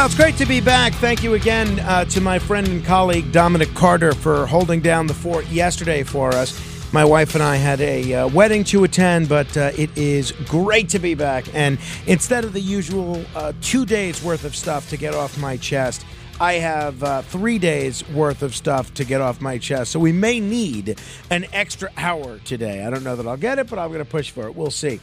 [0.00, 0.94] Well, it's great to be back.
[0.94, 5.12] Thank you again uh, to my friend and colleague Dominic Carter for holding down the
[5.12, 6.58] fort yesterday for us.
[6.90, 10.88] My wife and I had a uh, wedding to attend, but uh, it is great
[10.88, 11.54] to be back.
[11.54, 15.58] And instead of the usual uh, two days worth of stuff to get off my
[15.58, 16.06] chest,
[16.40, 19.92] I have uh, three days worth of stuff to get off my chest.
[19.92, 20.98] So we may need
[21.28, 22.86] an extra hour today.
[22.86, 24.54] I don't know that I'll get it, but I'm going to push for it.
[24.54, 24.98] We'll see.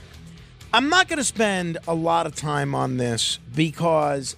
[0.73, 4.35] I'm not going to spend a lot of time on this because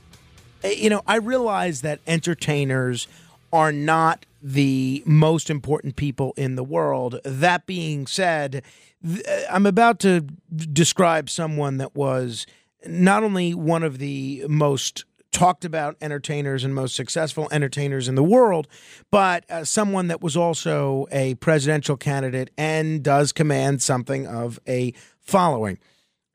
[0.64, 3.08] you know, I realize that entertainers
[3.52, 7.20] are not the most important people in the world.
[7.24, 8.64] That being said,
[9.06, 12.46] th- eh, I'm about to describe someone that was
[12.86, 18.24] not only one of the most talked about entertainers and most successful entertainers in the
[18.24, 18.68] world,
[19.12, 24.94] but uh, someone that was also a presidential candidate and does command something of a
[25.22, 25.78] following.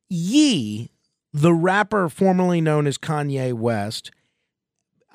[0.08, 0.90] Ye
[1.34, 4.12] the rapper formerly known as Kanye West.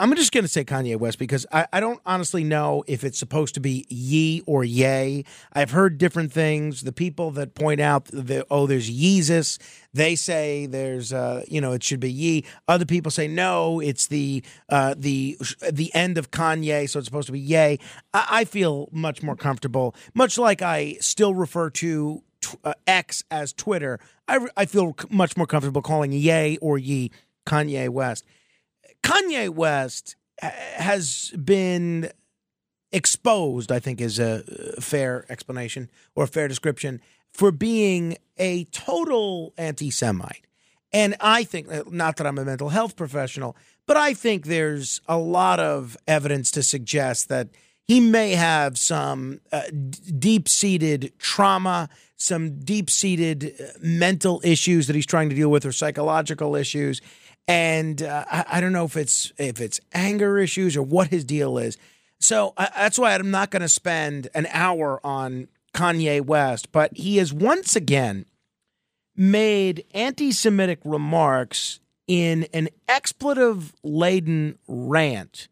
[0.02, 3.20] I'm just going to say Kanye West because I, I, don't honestly know if it's
[3.20, 5.26] supposed to be ye or yay.
[5.52, 6.82] I've heard different things.
[6.82, 9.60] The people that point out that, oh, there's Yeezus,
[9.94, 12.46] they say there's, uh, you know, it should be ye.
[12.70, 15.38] Other people say no, it's the uh, the
[15.70, 17.78] the end of Kanye, so it's supposed to be yay.
[18.14, 22.24] I, I feel much more comfortable, much like I still refer to
[22.64, 24.00] uh, X as Twitter.
[24.28, 27.12] I, I feel much more comfortable calling yay or ye
[27.46, 28.26] Kanye West.
[29.04, 32.12] Kanye West has been
[32.92, 34.44] exposed, I think is a
[34.80, 37.02] fair explanation or a fair description,
[37.32, 40.46] for being a total anti Semite.
[40.92, 43.56] And I think, uh, not that I'm a mental health professional,
[43.86, 47.50] but I think there's a lot of evidence to suggest that
[47.84, 51.90] he may have some uh, d- deep seated trauma,
[52.20, 57.02] some deep seated uh, mental issues that he's trying to deal with, or psychological issues
[57.50, 61.26] and uh, I, I, don't know if it's if it's anger issues or what his
[61.26, 61.78] deal is.
[62.20, 66.96] So uh, that's why I'm not going to spend an hour on Kanye West, but
[66.96, 68.26] he has once again
[69.16, 75.48] made anti-Semitic remarks in an expletive-laden rant,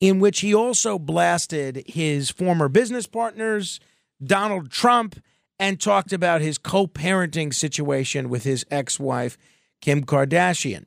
[0.00, 3.78] in which he also blasted his former business partners,
[4.22, 5.20] Donald Trump,
[5.58, 9.38] and talked about his co-parenting situation with his ex-wife
[9.80, 10.86] Kim Kardashian.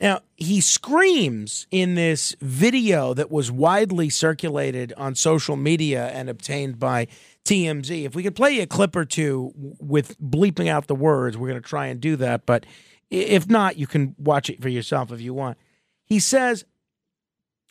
[0.00, 6.78] Now, he screams in this video that was widely circulated on social media and obtained
[6.78, 7.06] by
[7.44, 8.06] TMZ.
[8.06, 11.62] If we could play a clip or two with bleeping out the words, we're going
[11.62, 12.46] to try and do that.
[12.46, 12.64] But
[13.10, 15.58] if not, you can watch it for yourself if you want.
[16.04, 16.64] He says,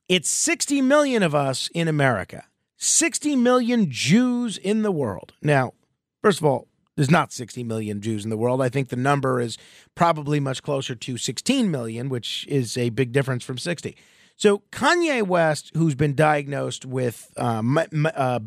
[0.07, 2.45] It's 60 million of us in America,
[2.77, 5.33] 60 million Jews in the world.
[5.41, 5.73] Now,
[6.21, 8.61] first of all, there's not 60 million Jews in the world.
[8.61, 9.57] I think the number is
[9.95, 13.95] probably much closer to 16 million, which is a big difference from 60.
[14.35, 18.39] So Kanye West, who's been diagnosed with, um, uh,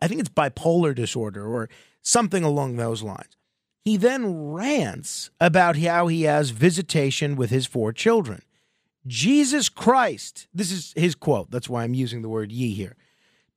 [0.00, 1.68] I think it's bipolar disorder or
[2.02, 3.36] something along those lines,
[3.84, 8.42] he then rants about how he has visitation with his four children.
[9.06, 11.50] Jesus Christ, this is his quote.
[11.50, 12.96] That's why I'm using the word ye here.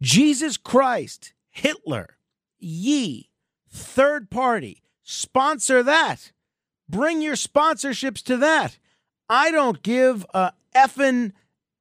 [0.02, 2.18] Jesus Christ, Hitler,
[2.58, 3.31] ye,
[3.72, 4.84] third party.
[5.04, 6.32] Sponsor that.
[6.90, 8.78] Bring your sponsorships to that.
[9.30, 11.32] I don't give a effing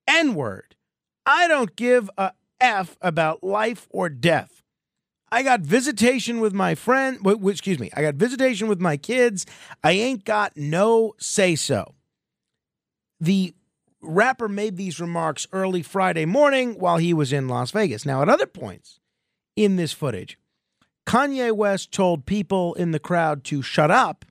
[0.07, 0.77] N word.
[1.27, 4.63] I don't give a F about life or death.
[5.33, 9.47] I got visitation with my friend, excuse me, I got visitation with my kids.
[9.83, 11.95] I ain't got no say so.
[13.21, 13.55] The
[14.03, 18.05] rapper made these remarks early Friday morning while he was in Las Vegas.
[18.05, 18.99] Now, at other points
[19.55, 20.37] in this footage,
[21.11, 24.25] Kanye West told people in the crowd to shut up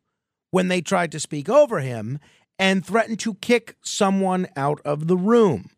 [0.51, 2.19] when they tried to speak over him
[2.57, 5.71] and threatened to kick someone out of the room.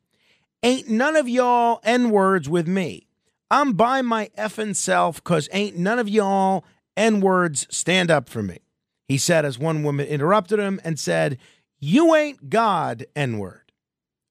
[0.61, 3.07] Ain't none of y'all N words with me.
[3.49, 6.65] I'm by my effing self because ain't none of y'all
[6.95, 8.59] N words stand up for me.
[9.07, 11.39] He said as one woman interrupted him and said,
[11.79, 13.71] You ain't God, N word.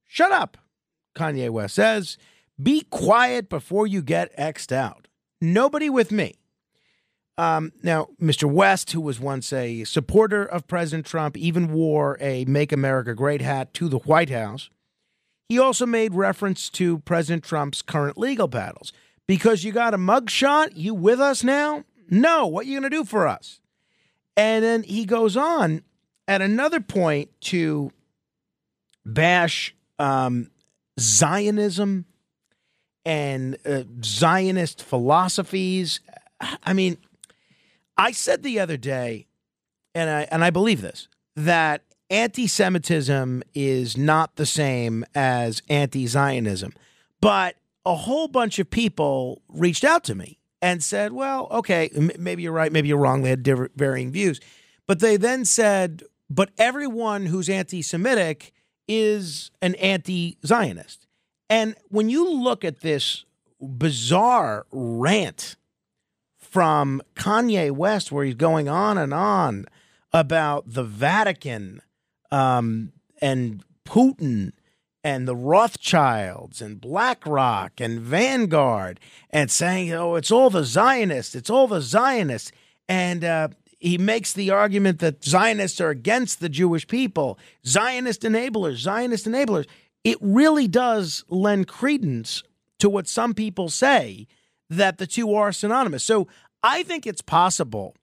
[0.07, 0.57] Shut up,
[1.17, 2.17] Kanye West says.
[2.63, 5.09] Be quiet before you get X'd out.
[5.41, 6.37] Nobody with me.
[7.41, 8.45] Um, now, Mr.
[8.45, 13.41] West, who was once a supporter of President Trump, even wore a Make America Great
[13.41, 14.69] hat to the White House.
[15.49, 18.93] He also made reference to President Trump's current legal battles.
[19.27, 21.85] Because you got a mugshot, you with us now?
[22.11, 23.61] No, what you going to do for us?
[24.37, 25.83] And then he goes on
[26.29, 27.91] at another point to
[29.07, 30.51] bash um,
[31.01, 32.05] Zionism
[33.07, 36.01] and uh, Zionist philosophies.
[36.63, 36.99] I mean,
[38.01, 39.27] I said the other day,
[39.95, 41.07] and I and I believe this
[41.37, 46.73] that anti-Semitism is not the same as anti-Zionism,
[47.21, 52.11] but a whole bunch of people reached out to me and said, "Well, okay, m-
[52.19, 54.41] maybe you're right, maybe you're wrong." They had different, varying views,
[54.87, 58.55] but they then said, "But everyone who's anti-Semitic
[58.89, 61.07] is an anti-Zionist."
[61.51, 63.27] And when you look at this
[63.61, 65.57] bizarre rant
[66.51, 69.67] from Kanye West, where he's going on and on
[70.13, 71.81] about the Vatican
[72.31, 72.93] um,
[73.23, 74.53] and Putin
[75.03, 79.01] and the Rothschilds and BlackRock and Vanguard
[79.31, 82.53] and saying, oh, it's all the Zionists, it's all the Zionists.
[82.89, 83.49] And uh,
[83.79, 89.67] he makes the argument that Zionists are against the Jewish people, Zionist enablers, Zionist enablers.
[90.05, 92.43] It really does lend credence
[92.79, 94.27] to what some people say
[94.71, 96.05] that the two are synonymous.
[96.05, 96.29] So
[96.63, 97.95] I think it's possible,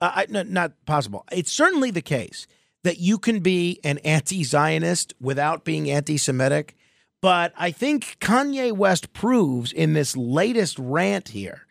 [0.00, 2.46] uh, I, no, not possible, it's certainly the case
[2.84, 6.76] that you can be an anti Zionist without being anti Semitic.
[7.22, 11.66] But I think Kanye West proves in this latest rant here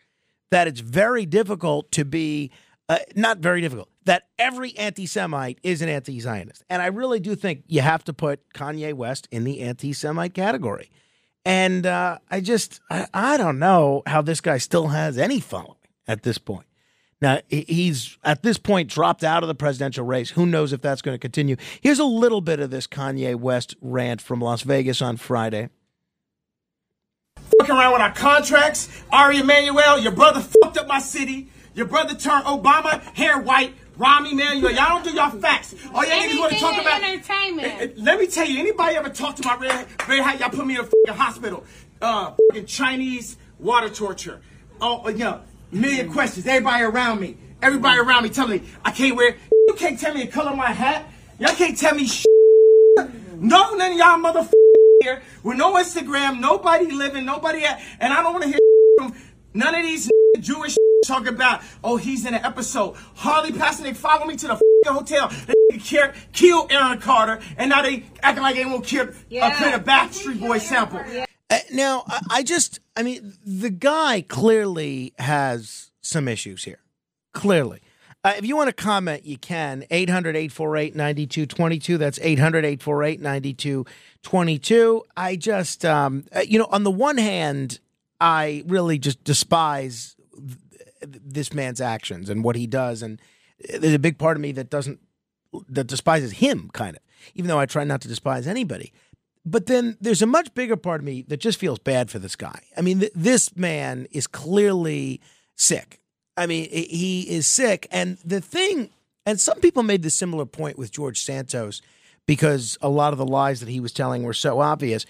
[0.50, 2.52] that it's very difficult to be,
[2.88, 6.64] uh, not very difficult, that every anti Semite is an anti Zionist.
[6.70, 10.34] And I really do think you have to put Kanye West in the anti Semite
[10.34, 10.90] category.
[11.44, 15.76] And uh, I just, I, I don't know how this guy still has any following
[16.06, 16.66] at this point.
[17.22, 20.30] Now, he's at this point dropped out of the presidential race.
[20.30, 21.56] Who knows if that's going to continue?
[21.82, 25.68] Here's a little bit of this Kanye West rant from Las Vegas on Friday.
[27.58, 28.88] Fucking around with our contracts.
[29.12, 31.50] Ari Emanuel, your brother fucked up my city.
[31.74, 33.74] Your brother turned Obama hair white.
[34.00, 35.74] Rahm Emanuel, y'all don't do y'all facts.
[35.92, 37.68] All y'all niggas want to talk about entertainment.
[37.68, 40.40] Eh, eh, let me tell you, anybody ever talk to my red, red hat?
[40.40, 41.64] Y'all put me in a fucking hospital.
[42.00, 44.40] Uh, fucking Chinese water torture.
[44.80, 45.40] Oh, uh, yeah
[45.72, 46.46] million questions.
[46.46, 49.36] Everybody around me, everybody around me telling me I can't wear.
[49.68, 51.06] You can't tell me the color of my hat.
[51.38, 52.08] Y'all can't tell me.
[53.36, 54.52] No, none of y'all motherfuckers
[55.00, 58.58] here with no Instagram, nobody living, nobody at, and I don't want to hear
[58.98, 59.14] from
[59.54, 60.10] none of these
[60.40, 60.76] Jewish
[61.06, 61.62] talk about.
[61.82, 62.96] Oh, he's in an episode.
[63.14, 65.30] Harley passing, they follow me to the hotel.
[65.46, 69.46] They care, kill Aaron Carter, and now they acting like they won't kill, uh, yeah.
[69.46, 71.00] uh, play the Backstreet Boy sample.
[71.10, 71.26] Yeah.
[71.48, 76.78] Uh, now, I just, I mean, the guy clearly has some issues here.
[77.32, 77.80] Clearly.
[78.22, 79.84] Uh, if you want to comment, you can.
[79.90, 81.98] 800 848 9222.
[81.98, 85.04] That's 800 848 9222.
[85.16, 87.80] I just, um, uh, you know, on the one hand,
[88.20, 90.16] I really just despise
[91.00, 93.02] this man's actions and what he does.
[93.02, 93.20] And
[93.58, 95.00] there's a big part of me that doesn't,
[95.68, 97.02] that despises him, kind of,
[97.34, 98.92] even though I try not to despise anybody.
[99.44, 102.36] But then there's a much bigger part of me that just feels bad for this
[102.36, 102.60] guy.
[102.76, 105.20] I mean, th- this man is clearly
[105.56, 106.00] sick.
[106.36, 107.86] I mean, he is sick.
[107.90, 108.90] And the thing,
[109.24, 111.80] and some people made the similar point with George Santos
[112.26, 115.06] because a lot of the lies that he was telling were so obvious.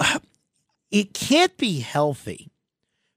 [0.90, 2.50] It can't be healthy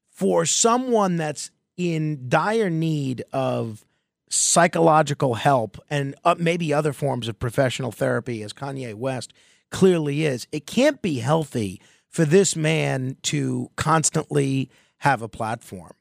[0.10, 1.50] for someone that's
[1.82, 3.86] in dire need of
[4.30, 9.34] psychological help and uh, maybe other forms of professional therapy, as Kanye West
[9.72, 10.48] clearly is.
[10.52, 14.70] It can't be healthy for this man to constantly
[15.00, 15.94] have a platform.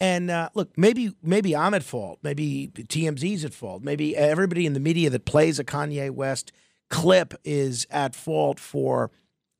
[0.00, 2.18] And uh, look, maybe maybe I'm at fault.
[2.22, 3.82] Maybe TMZ's at fault.
[3.82, 6.50] Maybe everybody in the media that plays a Kanye West
[6.90, 9.12] clip is at fault for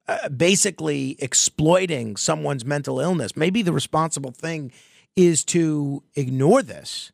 [0.09, 3.37] uh, basically exploiting someone's mental illness.
[3.37, 4.73] Maybe the responsible thing
[5.17, 7.13] is to ignore this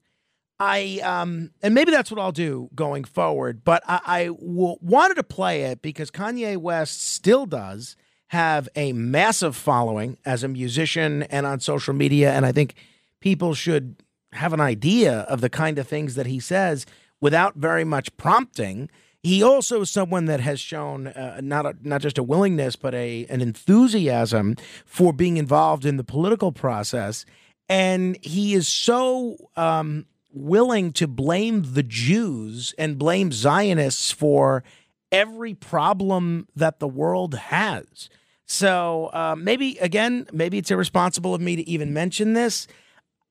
[0.60, 3.62] I um and maybe that's what I'll do going forward.
[3.64, 7.96] But I, I w- wanted to play it because Kanye West still does
[8.28, 12.74] have a massive following as a musician and on social media, and I think
[13.20, 13.96] people should
[14.32, 16.84] have an idea of the kind of things that he says
[17.20, 18.90] without very much prompting.
[19.22, 22.94] He also is someone that has shown uh, not a, not just a willingness, but
[22.94, 27.24] a an enthusiasm for being involved in the political process,
[27.68, 34.64] and he is so um, willing to blame the Jews and blame Zionists for
[35.10, 38.08] every problem that the world has.
[38.46, 42.66] So uh, maybe again, maybe it's irresponsible of me to even mention this.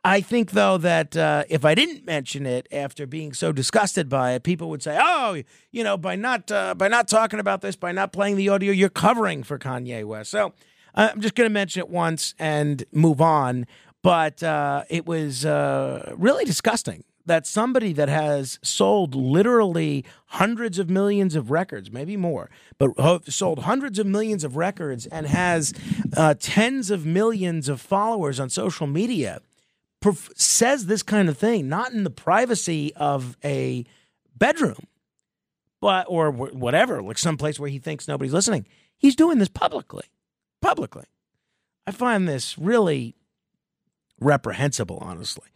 [0.03, 4.33] I think though that uh, if I didn't mention it after being so disgusted by
[4.33, 5.41] it, people would say, "Oh,
[5.71, 8.71] you know, by not uh, by not talking about this, by not playing the audio,
[8.71, 10.53] you're covering for Kanye West." So
[10.95, 13.65] uh, I'm just going to mention it once and move on.
[14.07, 20.89] But uh, it was uh, really disgusting that somebody that has sold literally hundreds of
[20.89, 22.93] millions of records, maybe more, but
[23.29, 25.73] sold hundreds of millions of records and has
[26.15, 29.41] uh, tens of millions of followers on social media,
[30.01, 33.83] perf- says this kind of thing, not in the privacy of a
[34.37, 34.87] bedroom,
[35.81, 38.65] but or whatever, like someplace where he thinks nobody's listening.
[38.97, 40.05] He's doing this publicly,
[40.61, 41.07] publicly.
[41.85, 43.16] I find this really
[44.19, 45.49] reprehensible, honestly.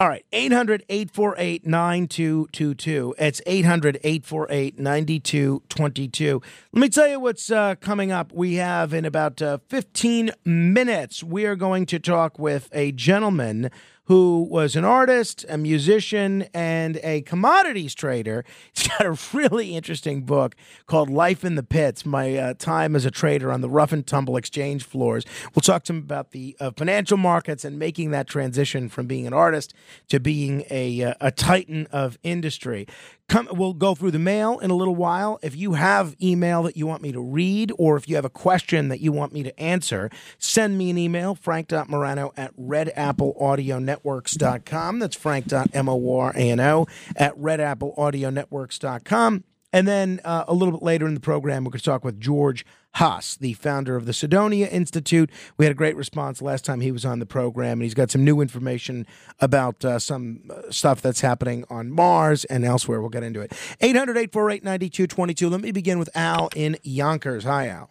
[0.00, 3.16] All right, 800 848 9222.
[3.18, 6.42] It's 800 848 9222.
[6.72, 8.32] Let me tell you what's uh, coming up.
[8.32, 13.72] We have in about uh, 15 minutes, we are going to talk with a gentleman
[14.08, 18.42] who was an artist, a musician, and a commodities trader.
[18.72, 23.04] He's got a really interesting book called Life in the Pits My uh, Time as
[23.04, 25.26] a Trader on the Rough and Tumble Exchange Floors.
[25.54, 29.26] We'll talk to him about the uh, financial markets and making that transition from being
[29.26, 29.74] an artist
[30.08, 32.86] to being a, uh, a titan of industry.
[33.28, 35.38] Come, we'll go through the mail in a little while.
[35.42, 38.30] If you have email that you want me to read, or if you have a
[38.30, 44.98] question that you want me to answer, send me an email, frank.morano at redappleaudionetworks.com.
[44.98, 49.44] That's frank.morano at redappleaudionetworks.com.
[49.72, 52.18] And then uh, a little bit later in the program, we're going to talk with
[52.18, 52.64] George
[52.98, 55.30] Haas, the founder of the Cydonia Institute.
[55.56, 58.10] We had a great response last time he was on the program, and he's got
[58.10, 59.06] some new information
[59.40, 63.00] about uh, some uh, stuff that's happening on Mars and elsewhere.
[63.00, 63.52] We'll get into it.
[63.80, 65.48] 800 848 9222.
[65.48, 67.44] Let me begin with Al in Yonkers.
[67.44, 67.90] Hi, Al.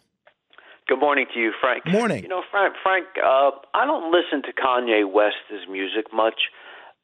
[0.86, 1.86] Good morning to you, Frank.
[1.86, 2.22] Morning.
[2.22, 6.52] You know, Frank, Frank uh, I don't listen to Kanye West's music much.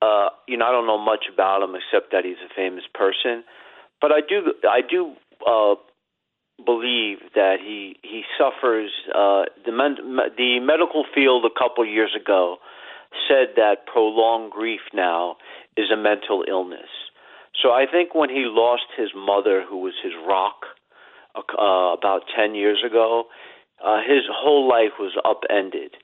[0.03, 3.45] Uh, you know, I don't know much about him except that he's a famous person
[4.05, 5.15] but I do I do
[5.47, 5.77] uh,
[6.65, 8.91] believe that he he suffers.
[9.15, 9.97] Uh, the men,
[10.37, 12.59] the medical field a couple years ago
[13.29, 15.37] said that prolonged grief now
[15.77, 16.91] is a mental illness.
[17.63, 20.67] So I think when he lost his mother, who was his rock,
[21.37, 23.25] uh, about ten years ago,
[23.85, 25.97] uh, his whole life was upended.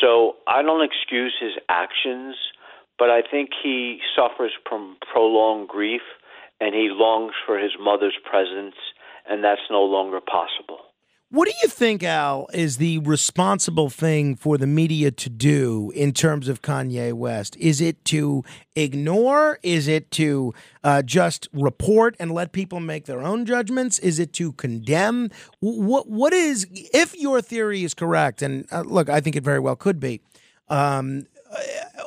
[0.00, 2.36] So I don't excuse his actions,
[2.98, 6.02] but I think he suffers from prolonged grief
[6.60, 8.76] and he longs for his mother's presence,
[9.28, 10.78] and that's no longer possible.
[11.32, 16.12] What do you think, Al, is the responsible thing for the media to do in
[16.12, 17.56] terms of Kanye West?
[17.56, 18.44] Is it to
[18.76, 19.58] ignore?
[19.62, 20.52] Is it to
[20.84, 23.98] uh, just report and let people make their own judgments?
[24.00, 25.30] Is it to condemn?
[25.60, 29.58] What What is, if your theory is correct, and uh, look, I think it very
[29.58, 30.20] well could be.
[30.68, 31.26] Um,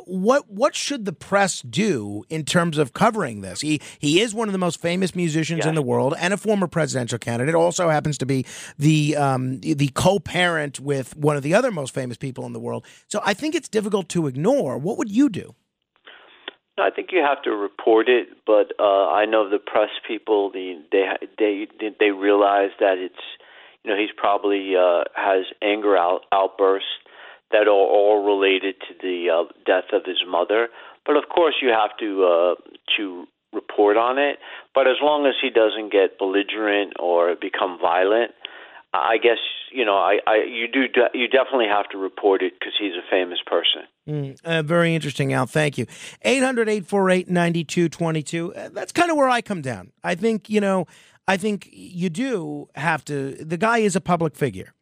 [0.06, 3.62] what what should the press do in terms of covering this?
[3.62, 5.68] He he is one of the most famous musicians yes.
[5.68, 7.56] in the world and a former presidential candidate.
[7.56, 8.46] Also happens to be
[8.78, 12.86] the um, the co-parent with one of the other most famous people in the world.
[13.08, 14.78] So I think it's difficult to ignore.
[14.78, 15.56] What would you do?
[16.78, 20.84] I think you have to report it, but uh, I know the press people the
[20.92, 23.16] they they they realize that it's
[23.84, 26.90] you know he's probably uh, has anger out, outbursts
[27.52, 30.70] that are all related to the uh, death of his mother.
[31.06, 32.56] But of course, you have to uh,
[32.98, 34.40] to report on it.
[34.74, 38.32] But as long as he doesn't get belligerent or become violent,
[38.94, 39.38] I guess
[39.72, 43.06] you know I, I you do you definitely have to report it because he's a
[43.10, 43.84] famous person.
[44.08, 45.48] Mm, uh, very interesting, Al.
[45.48, 45.88] Thank you.
[46.22, 48.54] 800 848 9222.
[48.54, 49.92] Uh, that's kind of where I come down.
[50.04, 50.86] I think, you know,
[51.28, 53.32] I think you do have to.
[53.34, 54.75] The guy is a public figure.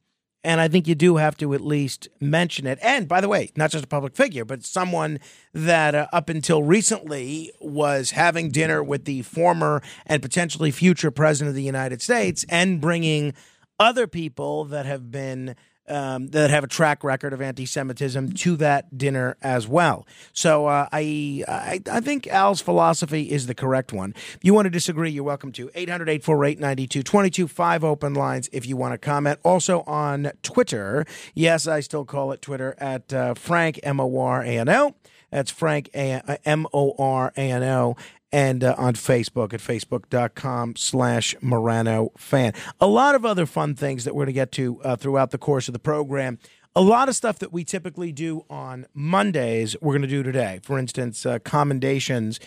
[0.43, 2.77] And I think you do have to at least mention it.
[2.81, 5.19] And by the way, not just a public figure, but someone
[5.53, 11.49] that uh, up until recently was having dinner with the former and potentially future president
[11.49, 13.33] of the United States and bringing
[13.79, 15.55] other people that have been
[15.87, 20.05] um, that have a track record of anti-Semitism to that dinner as well.
[20.31, 24.13] So uh, I, I, I think Al's philosophy is the correct one.
[24.15, 28.93] If you want to disagree, you're welcome to 800-848-9222, five open lines if you want
[28.93, 29.39] to comment.
[29.43, 34.41] Also on Twitter, yes, I still call it Twitter at uh, Frank M O R
[34.41, 34.95] A N O.
[35.31, 37.95] That's Frank M O R A N O
[38.33, 42.53] and uh, on Facebook at facebook.com slash Morano fan.
[42.81, 45.37] A lot of other fun things that we're going to get to uh, throughout the
[45.37, 46.39] course of the program.
[46.75, 50.59] A lot of stuff that we typically do on Mondays, we're going to do today.
[50.63, 52.39] For instance, uh, commendations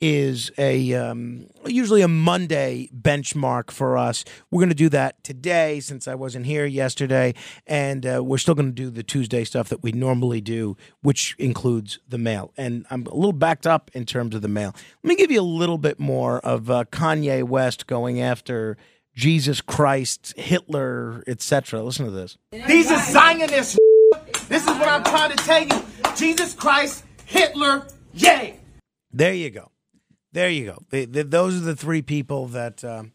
[0.00, 4.24] is a um, usually a Monday benchmark for us.
[4.50, 7.34] We're going to do that today since I wasn't here yesterday,
[7.66, 11.34] and uh, we're still going to do the Tuesday stuff that we normally do, which
[11.38, 12.52] includes the mail.
[12.56, 14.74] And I'm a little backed up in terms of the mail.
[15.02, 18.76] Let me give you a little bit more of uh, Kanye West going after.
[19.14, 21.84] Jesus Christ, Hitler, etc.
[21.84, 22.36] Listen to this.
[22.50, 23.78] These are Zionists.
[24.48, 25.82] This is what I'm trying to tell you.
[26.16, 28.60] Jesus Christ, Hitler, yay.
[29.10, 29.70] There you go.
[30.34, 30.82] There you go.
[30.90, 33.12] They, they, those are the three people that, um,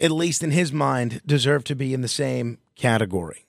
[0.00, 3.46] at least in his mind, deserve to be in the same category.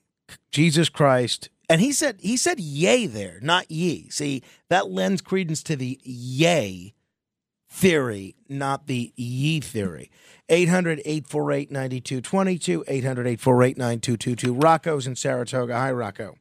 [0.51, 4.09] Jesus Christ, and he said he said yay there, not ye.
[4.09, 6.95] See, that lends credence to the yay
[7.69, 10.09] theory, not the ye theory.
[10.49, 14.53] 800 848 9222, 800 848 9222.
[14.53, 15.77] Rocco's in Saratoga.
[15.77, 16.35] Hi, Rocco.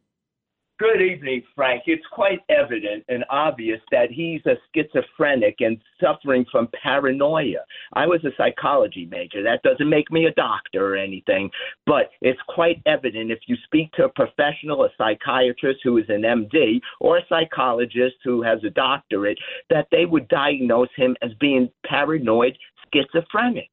[0.80, 1.82] Good evening, Frank.
[1.84, 7.58] It's quite evident and obvious that he's a schizophrenic and suffering from paranoia.
[7.92, 9.42] I was a psychology major.
[9.42, 11.50] That doesn't make me a doctor or anything,
[11.84, 16.22] but it's quite evident if you speak to a professional, a psychiatrist who is an
[16.22, 19.36] MD, or a psychologist who has a doctorate,
[19.68, 22.56] that they would diagnose him as being paranoid
[22.90, 23.68] schizophrenic.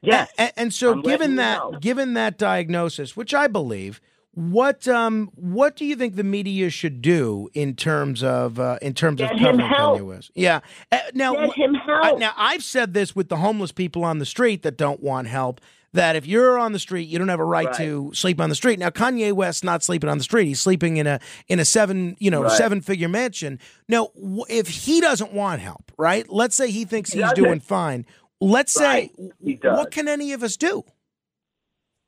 [0.00, 0.30] Yes.
[0.38, 1.78] And, and so, I'm given that, know.
[1.80, 4.00] given that diagnosis, which I believe,
[4.34, 8.94] what um, what do you think the media should do in terms of uh, in
[8.94, 9.70] terms of Get him covering.
[9.70, 10.30] Kanye West?
[10.34, 10.60] Yeah.
[10.92, 14.26] Uh, now, Get him I, now I've said this with the homeless people on the
[14.26, 15.60] street that don't want help.
[15.92, 17.76] That if you're on the street, you don't have a right, Right.
[17.76, 18.80] to sleep on the street.
[18.80, 22.16] Now, Kanye West's not sleeping on the street; he's sleeping in a in a seven
[22.18, 22.50] you know Right.
[22.52, 23.60] seven figure mansion.
[23.88, 26.28] Now, w- if he doesn't want help, right?
[26.28, 27.44] Let's say he thinks He he's doesn't.
[27.44, 28.06] doing fine.
[28.40, 29.60] Let's say, Right.
[29.60, 29.78] Does.
[29.78, 30.82] what can any of us do?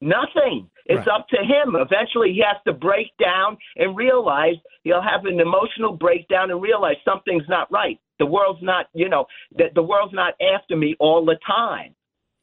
[0.01, 0.69] Nothing.
[0.89, 1.09] It's Right.
[1.09, 1.77] up to him.
[1.77, 6.97] Eventually, he has to break down and realize he'll have an emotional breakdown and realize
[7.05, 7.99] something's not right.
[8.19, 11.95] The world's not, you know, that the world's not after me all the time.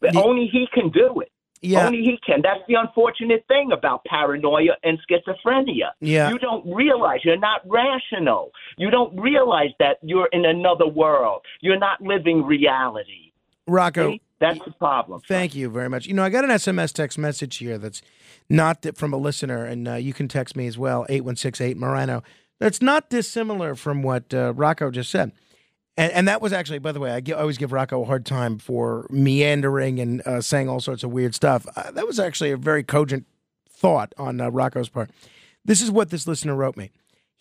[0.01, 0.21] But Yeah.
[0.21, 1.29] only he can do it.
[1.61, 1.85] Yeah.
[1.85, 2.41] Only he can.
[2.41, 5.91] That's the unfortunate thing about paranoia and schizophrenia.
[6.01, 6.29] Yeah.
[6.29, 8.51] You don't realize you're not rational.
[8.77, 11.41] You don't realize that you're in another world.
[11.61, 13.22] You're not living reality.
[13.67, 14.17] Rocco?
[14.39, 15.21] That's the problem.
[15.27, 16.05] Thank you very much.
[16.05, 18.01] You know, I got an SMS text message here that's
[18.49, 22.23] not th- from a listener, and uh, you can text me as well, 8168 Morano.
[22.59, 25.31] That's not dissimilar from what uh, Rocco just said.
[25.95, 28.05] And, and that was actually, by the way, I, gi- I always give Rocco a
[28.05, 31.65] hard time for meandering and uh, saying all sorts of weird stuff.
[31.75, 33.25] Uh, that was actually a very cogent
[33.69, 35.09] thought on uh, Rocco's part.
[35.63, 36.91] This is what this listener wrote me.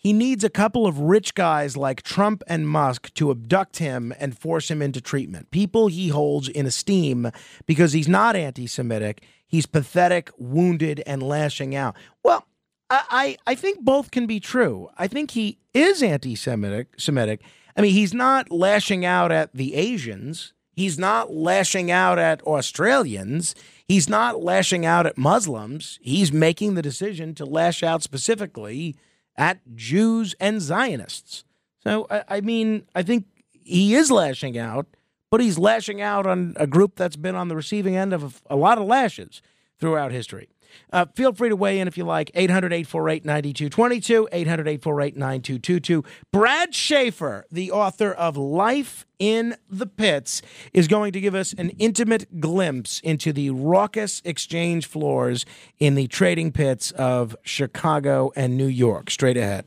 [0.03, 4.37] He needs a couple of rich guys like Trump and Musk to abduct him and
[4.37, 5.49] force him into treatment.
[5.49, 7.31] People he holds in esteem
[7.65, 9.23] because he's not anti Semitic.
[9.47, 11.95] He's pathetic, wounded, and lashing out.
[12.21, 12.45] Well,
[12.89, 14.89] I, I, think both can be true.
[14.97, 16.99] I think he is anti Semitic.
[16.99, 17.41] Semitic.
[17.77, 20.53] I mean, he's not lashing out at the Asians.
[20.73, 23.55] He's not lashing out at Australians.
[23.87, 25.97] He's not lashing out at Muslims.
[26.01, 28.97] He's making the decision to lash out specifically
[29.35, 31.43] at Jews and Zionists.
[31.83, 33.25] So, I, I mean, I think
[33.63, 34.87] he is lashing out,
[35.31, 38.55] but he's lashing out on a group that's been on the receiving end of a,
[38.55, 39.41] lot of lashes
[39.79, 40.49] throughout history.
[40.91, 42.31] Uh, feel free to weigh in if you like.
[42.33, 46.03] 800 848 9222, 800 848 9222.
[46.31, 50.41] Brad Schaeffer, the author of Life in the Pits,
[50.73, 55.45] is going to give us an intimate glimpse into the raucous exchange floors
[55.79, 59.09] in the trading pits of Chicago and New York.
[59.09, 59.65] Straight ahead.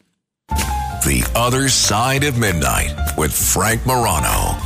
[0.49, 4.66] The Other Side of Midnight with Frank Morano.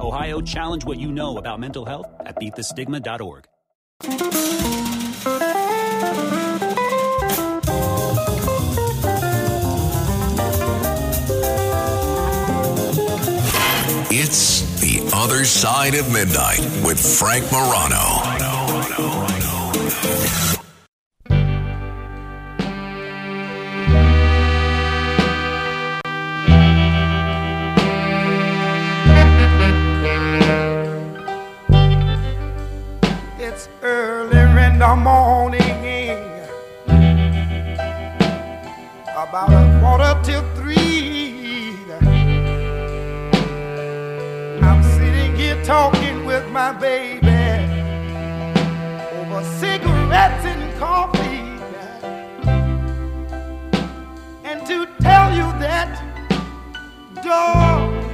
[0.00, 3.46] Ohio, challenge what you know about mental health at beatthestigma.org.
[14.08, 19.55] It's The Other Side of Midnight with Frank Morano.
[34.76, 35.60] In the morning,
[39.16, 41.74] about a quarter till three.
[44.62, 47.26] I'm sitting here talking with my baby
[49.18, 51.40] over cigarettes and coffee.
[54.44, 55.90] And to tell you that,
[57.24, 58.04] dog,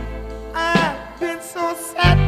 [0.55, 2.22] I've been so satisfied.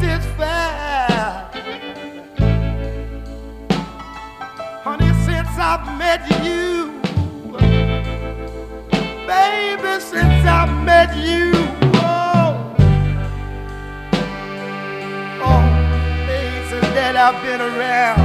[5.57, 6.99] I've met you,
[9.25, 11.51] baby, since I've met you,
[11.95, 12.75] oh,
[15.41, 15.63] oh,
[16.25, 18.19] places that I've been around,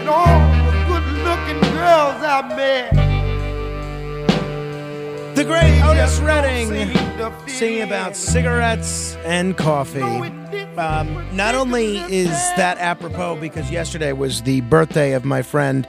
[0.00, 3.13] and all the good-looking girls I've met.
[5.34, 6.94] The great Otis Redding
[7.48, 10.00] singing about cigarettes and coffee.
[10.00, 15.88] Um, not only is that apropos because yesterday was the birthday of my friend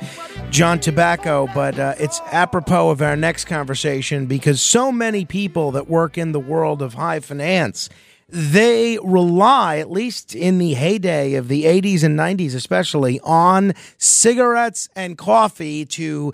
[0.50, 5.88] John Tabacco, but uh, it's apropos of our next conversation because so many people that
[5.88, 7.88] work in the world of high finance
[8.28, 14.90] they rely, at least in the heyday of the 80s and 90s, especially, on cigarettes
[14.96, 16.34] and coffee to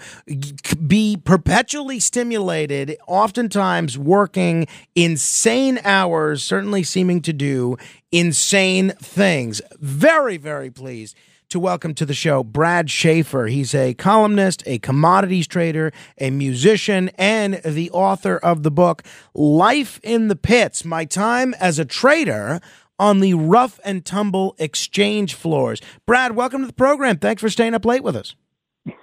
[0.87, 7.77] be perpetually stimulated, oftentimes working insane hours, certainly seeming to do
[8.11, 9.61] insane things.
[9.79, 11.15] Very, very pleased
[11.51, 13.47] to welcome to the show Brad Schaeffer.
[13.47, 19.99] He's a columnist, a commodities trader, a musician, and the author of the book Life
[20.01, 22.61] in the Pits My Time as a Trader
[22.97, 25.81] on the Rough and Tumble Exchange Floors.
[26.05, 27.17] Brad, welcome to the program.
[27.17, 28.33] Thanks for staying up late with us.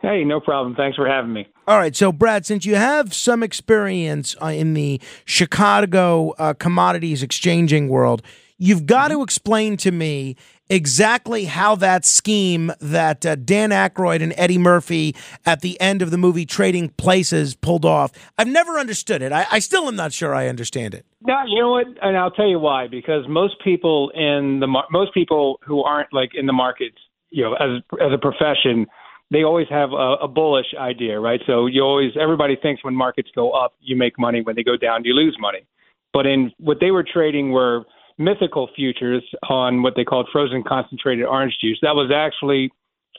[0.00, 0.74] Hey, no problem.
[0.74, 1.46] Thanks for having me.
[1.66, 7.22] All right, so Brad, since you have some experience uh, in the Chicago uh, commodities
[7.22, 8.22] exchanging world,
[8.56, 10.37] you've got to explain to me
[10.70, 15.14] exactly how that scheme that uh, Dan Aykroyd and Eddie Murphy
[15.46, 18.12] at the end of the movie Trading Places pulled off.
[18.37, 19.33] I've never understood it.
[19.33, 21.07] I, I still am not sure I understand it.
[21.22, 21.87] No, you know what?
[22.02, 22.87] And I'll tell you why.
[22.88, 26.96] Because most people in the mar- most people who aren't like in the markets,
[27.31, 28.87] you know, as as a profession,
[29.31, 31.40] they always have a, a bullish idea, right?
[31.46, 34.42] So you always everybody thinks when markets go up, you make money.
[34.42, 35.66] When they go down, you lose money.
[36.12, 37.85] But in what they were trading were
[38.18, 41.78] mythical futures on what they called frozen concentrated orange juice.
[41.83, 42.70] That was actually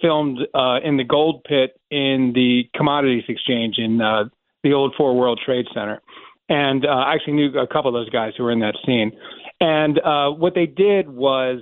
[0.01, 4.25] filmed uh, in the gold pit in the commodities exchange in uh,
[4.63, 6.01] the old Four World Trade Center.
[6.49, 9.12] And uh, I actually knew a couple of those guys who were in that scene.
[9.62, 11.62] And uh, what they did was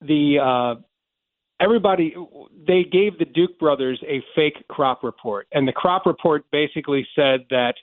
[0.00, 0.80] the uh,
[1.60, 2.14] everybody
[2.66, 7.40] they gave the Duke brothers a fake crop report, and the crop report basically said
[7.50, 7.74] that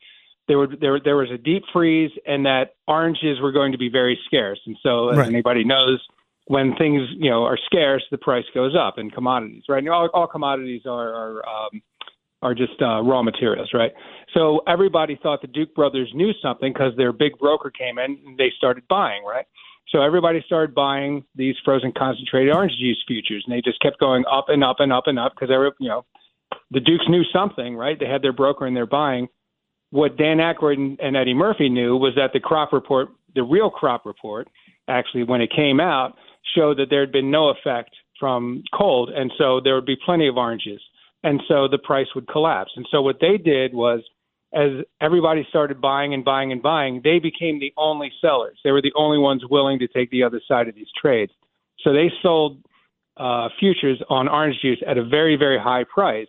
[0.47, 3.89] there were there there was a deep freeze and that oranges were going to be
[3.89, 4.59] very scarce.
[4.65, 5.27] And so, as Right.
[5.27, 6.01] anybody knows,
[6.45, 9.63] when things you know are scarce, the price goes up in commodities.
[9.67, 9.79] Right?
[9.79, 11.81] And all, all commodities are are um,
[12.41, 13.91] are just uh, raw materials, right?
[14.33, 18.37] So everybody thought the Duke brothers knew something because their big broker came in and
[18.37, 19.45] they started buying, right?
[19.89, 24.23] So everybody started buying these frozen concentrated orange juice futures, and they just kept going
[24.31, 26.05] up and up and up and up because every you know
[26.71, 27.97] the Dukes knew something, right?
[27.99, 29.27] They had their broker and they're buying.
[29.91, 34.05] What Dan Aykroyd and, Eddie Murphy knew was that the crop report, the real crop
[34.05, 34.47] report,
[34.87, 36.15] actually, when it came out,
[36.55, 40.27] showed that there had been no effect from cold, and so there would be plenty
[40.27, 40.81] of oranges,
[41.23, 42.71] and so the price would collapse.
[42.75, 44.01] And so what they did was,
[44.53, 44.71] as
[45.01, 48.57] everybody started buying and buying and buying, they became the only sellers.
[48.63, 51.31] They were the only ones willing to take the other side of these trades.
[51.83, 52.59] So they sold
[53.17, 56.27] uh, futures on orange juice at a very, very high price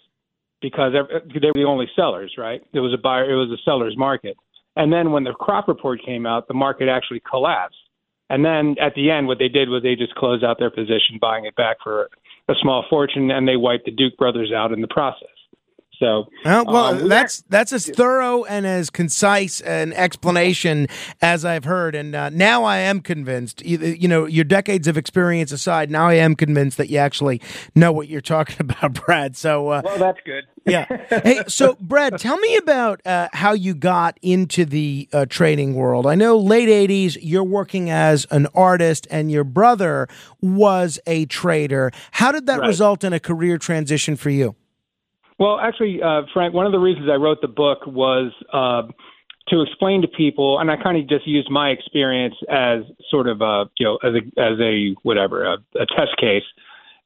[0.61, 2.63] because they were the only sellers, right?
[2.73, 4.37] It was a buyer, it was a seller's market.
[4.77, 7.77] And then when the crop report came out, the market actually collapsed.
[8.31, 11.19] And then at the end, what they did was they just closed out their position,
[11.21, 12.09] buying it back for
[12.49, 15.29] a small fortune, and they wiped the Duke brothers out in the process.
[15.99, 20.87] So, well, well um, that's that's as thorough and as concise an explanation
[21.21, 23.65] as I've heard, and uh, now I am convinced.
[23.65, 27.41] You, you, know, your decades of experience aside, now I am convinced that you actually
[27.75, 29.37] know what you're talking about, Brad.
[29.37, 30.45] So, uh, well, that's good.
[30.67, 30.87] yeah.
[31.09, 36.07] Hey, so Brad, tell me about uh, how you got into the uh, trading world.
[36.07, 40.07] I know late '80s, you're working as an artist, and your brother
[40.41, 41.91] was a trader.
[42.13, 42.69] How did that Right.
[42.69, 44.55] result in a career transition for you?
[45.39, 48.83] Well, actually, uh, Frank, one of the reasons I wrote the book was uh,
[49.49, 53.41] to explain to people, and I kind of just used my experience as sort of
[53.41, 56.43] a, you know, as a, as a whatever, a, a test case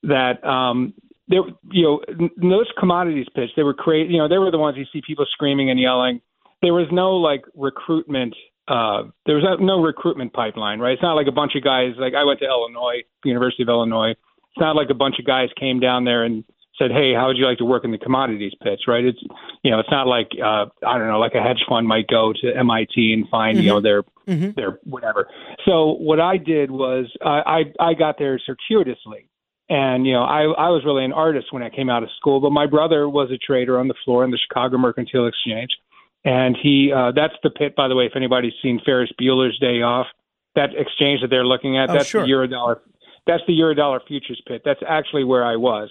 [0.02, 0.94] that um,
[1.28, 4.76] there, you know, those commodities pitch, they were create, you know, they were the ones
[4.76, 6.20] you see people screaming and yelling.
[6.62, 8.34] There was no like recruitment.
[8.66, 10.92] Uh, there was no recruitment pipeline, right?
[10.92, 11.94] It's not like a bunch of guys.
[11.98, 14.10] Like I went to Illinois, University of Illinois.
[14.10, 16.44] It's not like a bunch of guys came down there and
[16.78, 19.04] said, "Hey, how would you like to work in the commodities pitch?" Right?
[19.04, 19.18] It's
[19.62, 22.32] you know, it's not like uh, I don't know, like a hedge fund might go
[22.42, 24.02] to MIT and find you know their
[24.56, 25.28] their whatever.
[25.64, 29.28] So what I did was I I, I got there circuitously,
[29.68, 32.40] and you know I I was really an artist when I came out of school,
[32.40, 35.70] but my brother was a trader on the floor in the Chicago Mercantile Exchange,
[36.24, 38.06] and he uh, that's the pit by the way.
[38.06, 40.06] If anybody's seen Ferris Bueller's Day Off,
[40.54, 42.22] that exchange that they're looking at, Oh, that's sure.
[42.26, 42.76] the Eurodollar.
[43.26, 44.62] That's the Eurodollar futures pit.
[44.64, 45.90] That's actually where I was,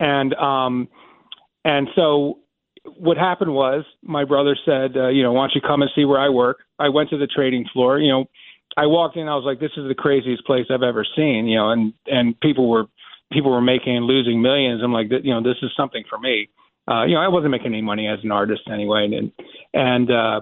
[0.00, 0.88] and um,
[1.64, 2.38] and so
[2.96, 6.04] what happened was my brother said, uh, you know, why don't you come and see
[6.04, 6.58] where I work?
[6.78, 7.98] I went to the trading floor.
[7.98, 8.24] You know,
[8.76, 9.28] I walked in.
[9.28, 11.46] I was like, this is the craziest place I've ever seen.
[11.46, 12.86] You know, and and people were
[13.32, 14.82] people were making and losing millions.
[14.82, 16.48] I'm like, you know, this is something for me.
[16.86, 19.32] Uh, you know, I wasn't making any money as an artist anyway, and
[19.72, 20.40] and uh,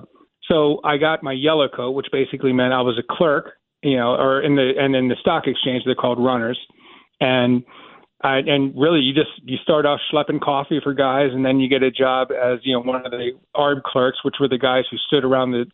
[0.49, 3.53] so I got my yellow coat, which basically meant I was a clerk.
[3.83, 6.59] You know, or in the and in the stock exchange they're called runners,
[7.21, 7.65] and
[8.23, 11.69] I, and really you just you start off schlepping coffee for guys, and then you
[11.69, 14.85] get a job as you know one of the ARB clerks, which were the guys
[14.91, 15.65] who stood around the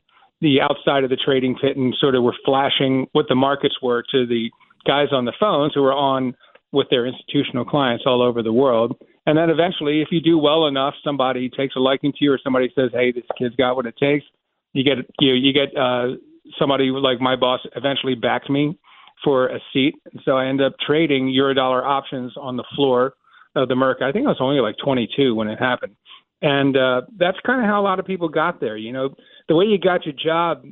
[0.40, 4.02] the outside of the trading pit and sort of were flashing what the markets were
[4.10, 4.50] to the
[4.86, 6.34] guys on the phones who were on
[6.72, 8.96] with their institutional clients all over the world.
[9.26, 12.40] And then eventually, if you do well enough, somebody takes a liking to you, or
[12.42, 14.24] somebody says, "Hey, this kid's got what it takes."
[14.72, 16.16] You get you you get uh,
[16.58, 18.78] somebody like my boss eventually backed me
[19.24, 23.14] for a seat, and so I end up trading eurodollar options on the floor
[23.54, 24.02] of the Merc.
[24.02, 25.96] I think I was only like 22 when it happened,
[26.42, 28.76] and uh, that's kind of how a lot of people got there.
[28.76, 29.14] You know,
[29.48, 30.64] the way you got your job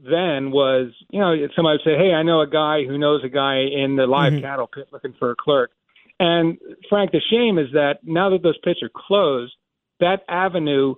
[0.00, 3.28] then was, you know, somebody would say, "Hey, I know a guy who knows a
[3.28, 4.42] guy in the live Mhm.
[4.42, 5.72] cattle pit looking for a clerk."
[6.20, 6.58] And
[6.88, 9.54] Frank, the shame is that now that those pits are closed,
[10.00, 10.94] that avenue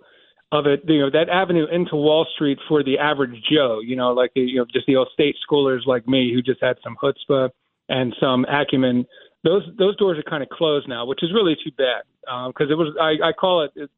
[0.52, 4.12] of it, you know, that avenue into Wall Street for the average Joe, you know,
[4.12, 7.50] like you know, just the old state schoolers like me who just had some chutzpah
[7.88, 9.06] and some acumen.
[9.44, 12.70] Those those doors are kind of closed now, which is really too bad um, because
[12.70, 13.90] it was I, I call it, it.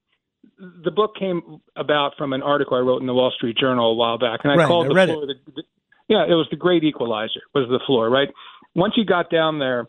[0.84, 3.94] The book came about from an article I wrote in the Wall Street Journal a
[3.94, 5.62] while back, and I Right, called I the floor the, the
[6.08, 8.28] yeah, it was the great equalizer was the floor, right?
[8.74, 9.86] Once you got down there,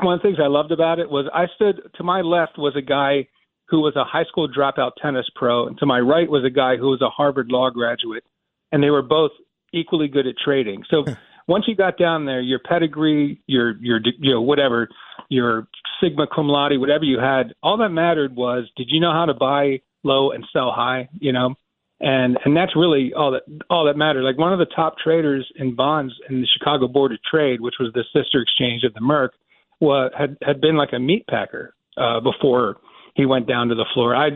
[0.00, 2.74] one of the things I loved about it was I stood to my left was
[2.76, 3.28] a guy
[3.74, 6.76] who was a high school dropout tennis pro, and to my right was a guy
[6.76, 8.22] who was a Harvard law graduate,
[8.70, 9.32] and they were both
[9.72, 10.84] equally good at trading.
[10.88, 11.04] So
[11.48, 14.88] once you got down there, your pedigree, your your you know whatever,
[15.28, 15.66] your
[16.00, 19.34] sigma cum laude, whatever you had, all that mattered was did you know how to
[19.34, 21.56] buy low and sell high, you know?
[21.98, 24.22] And and that's really all that all that mattered.
[24.22, 27.74] Like one of the top traders in bonds in the Chicago Board of Trade, which
[27.80, 29.32] was the sister exchange of the Merc,
[29.80, 32.76] was had had been like a meat packer uh, before
[33.14, 34.14] he went down to the floor.
[34.14, 34.30] I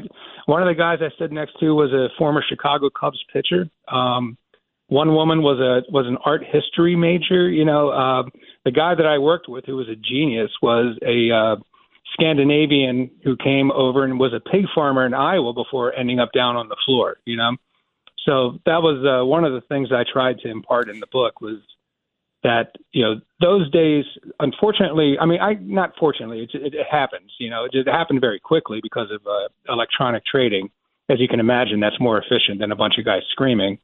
[0.46, 3.68] one of the guys I stood next to was a former Chicago Cubs pitcher.
[3.88, 4.38] Um,
[4.86, 7.48] one woman was a was an art history major.
[7.48, 8.22] You know, uh,
[8.64, 11.56] the guy that I worked with, who was a genius, was a uh,
[12.14, 16.56] Scandinavian who came over and was a pig farmer in Iowa before ending up down
[16.56, 17.18] on the floor.
[17.26, 17.56] You know,
[18.24, 21.40] so that was uh, one of the things I tried to impart in the book
[21.40, 21.58] was
[22.42, 24.04] that you know those days
[24.40, 28.20] unfortunately i mean i not fortunately it, it, it happens you know it, it happened
[28.20, 30.70] very quickly because of uh, electronic trading.
[31.10, 33.78] As you can imagine that's more efficient than a bunch of guys screaming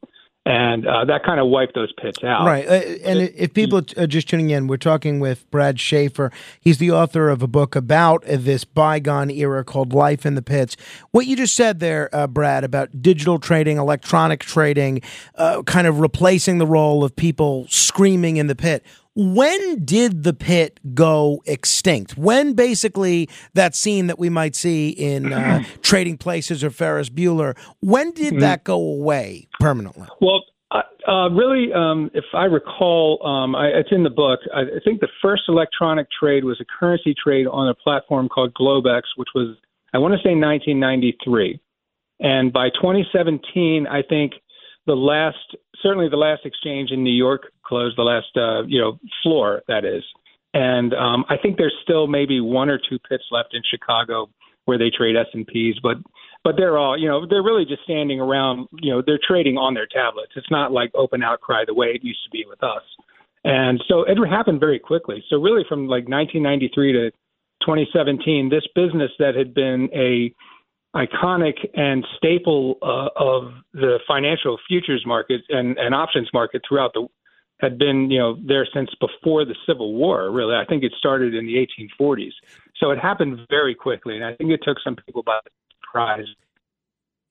[0.47, 2.45] and uh, that kind of wiped those pits out.
[2.45, 2.67] Right.
[2.67, 2.73] Uh,
[3.05, 6.31] and if people are just tuning in, we're talking with Brad Schaeffer.
[6.61, 10.77] He's the author of a book about this bygone era called Life in the Pits.
[11.13, 15.01] What you just said there, uh, Brad, about digital trading, electronic trading,
[15.37, 18.85] uh, kind of replacing the role of people screaming in the pit.
[19.17, 22.19] When did the pit go extinct?
[22.19, 27.57] When basically that scene that we might see in uh, Trading Places or Ferris Bueller,
[27.81, 28.41] when did Mm-hmm.
[28.41, 30.09] that go away permanently?
[30.21, 34.41] Well, uh, uh, really, um, if I recall, um, I, it's in the book.
[34.53, 38.53] I, I think the first electronic trade was a currency trade on a platform called
[38.55, 39.57] Globex, which was,
[39.93, 41.61] I want to say, 1993.
[42.21, 44.33] And by 2017, I think
[44.87, 45.37] the last,
[45.83, 49.85] certainly the last exchange in New York closed, the last, uh, you know, floor that
[49.85, 50.03] is.
[50.53, 54.31] And um, I think there's still maybe one or two pits left in Chicago
[54.67, 55.97] where they trade S and Ps, but
[56.45, 58.69] but they're all you know they're really just standing around.
[58.81, 60.33] You know, they're trading on their tablets.
[60.37, 62.83] It's not like open outcry the way it used to be with us.
[63.45, 65.23] And so it happened very quickly.
[65.29, 67.11] So really, from like 1993 to
[67.61, 70.35] 2017, this business that had been a
[70.97, 77.07] iconic and staple uh, of the financial futures market and, and options market throughout the
[77.61, 80.31] had been you know there since before the Civil War.
[80.31, 81.67] Really, I think it started in the
[82.01, 82.33] 1840s.
[82.77, 85.39] So it happened very quickly, and I think it took some people by
[85.83, 86.27] surprise.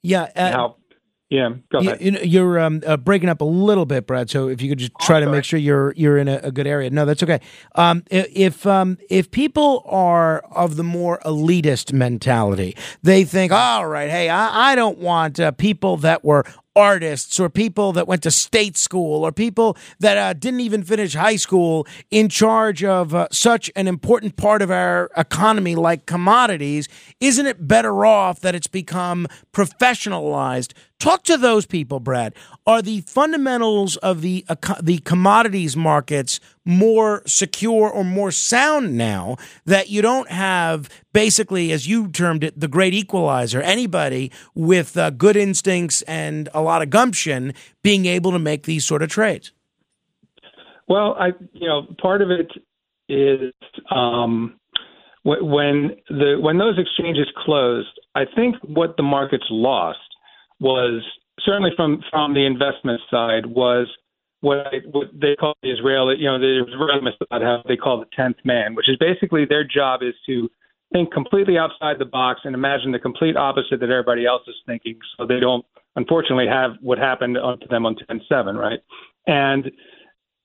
[0.02, 0.30] Yeah.
[0.36, 0.76] Uh, how,
[1.34, 2.00] yeah, go ahead.
[2.00, 4.30] you you're um, uh, breaking up a little bit, Brad.
[4.30, 6.68] So if you could just try to make sure you're you're in a, a good
[6.68, 6.92] area.
[6.92, 7.40] No, that's okay.
[7.74, 14.12] Um, if um, if people are of the more elitist mentality, they think, all right,
[14.12, 18.32] hey, I, I don't want uh, people that were artists or people that went to
[18.32, 23.28] state school or people that uh, didn't even finish high school in charge of uh,
[23.32, 26.88] such an important part of our economy like commodities
[27.20, 30.74] isn't it better off that it's become professionalized?
[31.00, 32.34] Talk to those people brad.
[32.66, 39.36] Are the fundamentals of the eco- the commodities markets more secure or more sound now
[39.65, 45.10] that you don't have basically as you termed it the great equalizer anybody with uh,
[45.10, 49.52] good instincts and a lot of gumption being able to make these sort of trades
[50.88, 52.52] Well, I you know part of it
[53.10, 53.54] is
[53.91, 54.60] um,
[55.23, 57.99] when the when those exchanges closed.
[58.15, 59.99] I think what the markets lost
[60.60, 61.04] was
[61.45, 63.88] certainly from from the investment side was
[64.44, 68.00] what, I, what they call the Israeli, you know, the Israelis about how they call
[68.00, 70.50] the tenth man, which is basically their job is to
[70.92, 75.00] think completely outside the box and imagine the complete opposite that everybody else is thinking,
[75.16, 78.80] so they don't unfortunately have what happened to them on ten seven, right?
[79.28, 79.72] And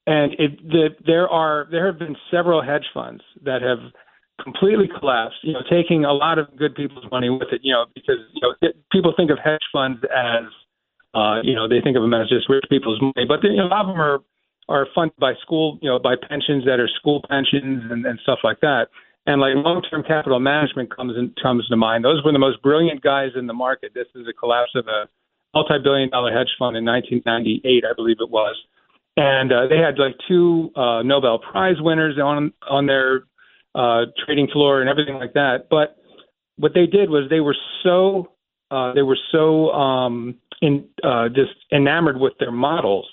[0.07, 3.81] and it, the, there are there have been several hedge funds that have
[4.41, 5.39] completely collapsed.
[5.43, 7.63] You know, taking a lot of good people's money with it.
[7.65, 10.45] You know, because you know it, people think of hedge funds as
[11.15, 13.67] uh, you know they think of them as just rich people's money, but you know,
[13.67, 14.21] a lot of them are
[14.69, 18.41] are funded by school you know by pensions that are school pensions and, and stuff
[18.45, 18.89] like that.
[19.27, 22.03] And like long-term capital management comes in, comes to mind.
[22.03, 23.93] Those were the most brilliant guys in the market.
[23.93, 25.05] This is a collapse of a
[25.53, 28.57] multi-billion-dollar hedge fund in 1998, I believe it was
[29.19, 33.25] and uh, they had like two uh, Nobel Prize winners on on their
[33.75, 35.67] uh, trading floor and everything like that.
[35.69, 35.97] But
[36.57, 38.31] what they did was they were so
[38.71, 43.07] uh, they were so um, in uh, just enamored with their models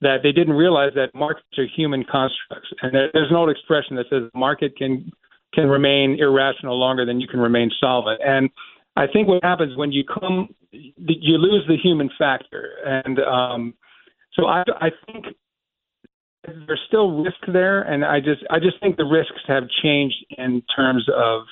[0.00, 2.68] that they didn't realize that markets are human constructs.
[2.82, 5.10] And there's an old expression that says market can
[5.52, 8.20] can remain irrational longer than you can remain solvent.
[8.24, 8.50] And
[8.96, 12.70] I think what happens when you come, you lose the human factor.
[12.84, 13.74] And um,
[14.34, 15.26] so I, I think
[16.44, 20.62] there's still risk there, and I just I just think the risks have changed in
[20.74, 21.42] terms of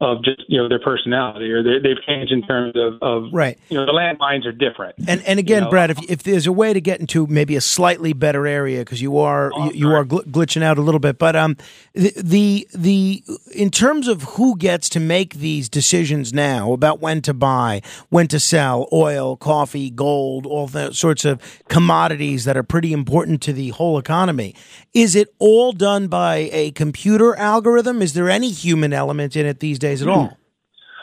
[0.00, 3.58] of just you know their personality, or they, they've changed in terms of, of Right.
[3.68, 4.94] You know, the landmines are different.
[5.08, 5.70] And and again, You know?
[5.70, 9.02] Brad, if if there's a way to get into maybe a slightly better area because
[9.02, 11.56] you are you, you are gl- glitching out a little bit, but um,
[11.94, 17.20] the, the the in terms of who gets to make these decisions now about when
[17.22, 22.62] to buy, when to sell, oil, coffee, gold, all the sorts of commodities that are
[22.62, 24.54] pretty important to the whole economy,
[24.94, 28.00] is it all done by a computer algorithm?
[28.00, 30.36] Is there any human element in it these days at all?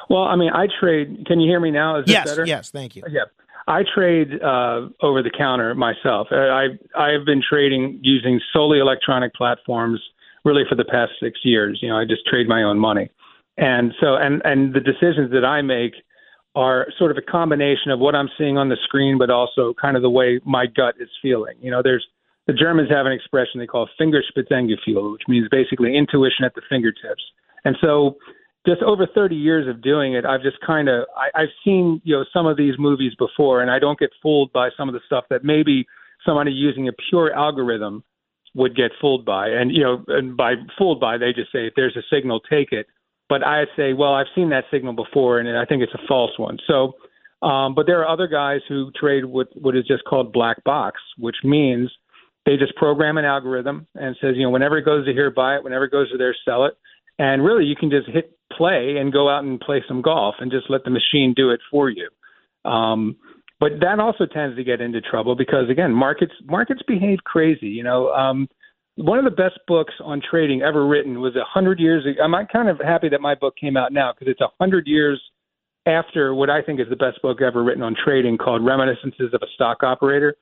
[0.10, 1.26] Well, I mean, I trade.
[1.26, 2.00] Can you hear me now?
[2.00, 2.46] Is Yes, better?
[2.46, 3.04] yes, thank you.
[3.10, 3.24] Yeah,
[3.68, 6.28] I trade uh, over the counter myself.
[6.32, 10.00] Uh, I I've been trading using solely electronic platforms
[10.44, 11.80] really for the past six years.
[11.82, 13.10] You know, I just trade my own money,
[13.58, 15.94] and so and and the decisions that I make
[16.56, 19.98] are sort of a combination of what I'm seeing on the screen, but also kind
[19.98, 21.56] of the way my gut is feeling.
[21.60, 22.06] You know, there's
[22.48, 27.24] the Germans have an expression they call Fingerspitzengefühl, which means basically intuition at the fingertips.
[27.66, 28.18] And so
[28.66, 31.06] just over 30 years of doing it, I've just kind of
[31.36, 34.70] I've seen you know some of these movies before, and I don't get fooled by
[34.78, 35.86] some of the stuff that maybe
[36.26, 38.04] somebody using a pure algorithm
[38.56, 39.50] would get fooled by.
[39.50, 42.72] And you know, and by fooled by, they just say if there's a signal, take
[42.72, 42.88] it.
[43.28, 46.38] But I say, well, I've seen that signal before, and I think it's a false
[46.38, 46.60] one.
[46.68, 46.94] So,
[47.46, 51.00] um, but there are other guys who trade with what is just called black box,
[51.18, 51.92] which means
[52.46, 55.56] they just program an algorithm and says, you know, whenever it goes to here, buy
[55.56, 55.64] it.
[55.64, 56.78] Whenever it goes to there, sell it.
[57.18, 60.52] And really, you can just hit play and go out and play some golf and
[60.52, 62.10] just let the machine do it for you.
[62.70, 63.16] Um,
[63.60, 67.68] but that also tends to get into trouble because again, markets markets behave crazy.
[67.68, 68.48] You know, um,
[68.96, 72.06] one of the best books on trading ever written was a hundred years.
[72.06, 72.22] ago.
[72.22, 75.22] I'm kind of happy that my book came out now because it's a hundred years
[75.86, 79.42] after what I think is the best book ever written on trading called Reminiscences of
[79.42, 80.36] a Stock Operator,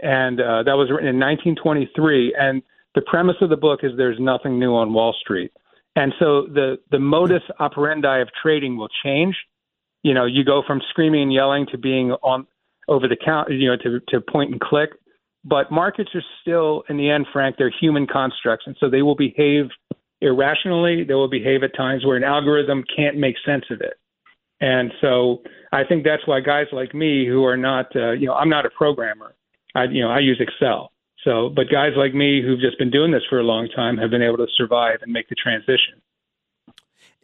[0.00, 2.34] and uh, that was written in 1923.
[2.38, 2.62] And
[2.94, 5.52] the premise of the book is there's nothing new on Wall Street.
[5.96, 9.34] And so the the modus operandi of trading will change.
[10.02, 12.46] You know, you go from screaming and yelling to being on
[12.86, 14.90] over the count, you know, to to point and click.
[15.42, 19.14] But markets are still, in the end, Frank, they're human constructs, and so they will
[19.14, 19.66] behave
[20.20, 21.04] irrationally.
[21.04, 23.94] They will behave at times where an algorithm can't make sense of it.
[24.60, 25.42] And so
[25.72, 28.66] I think that's why guys like me, who are not, uh, you know, I'm not
[28.66, 29.34] a programmer.
[29.74, 30.90] I, you know, I use Excel.
[31.26, 34.10] So, but guys like me who've just been doing this for a long time have
[34.10, 36.00] been able to survive and make the transition.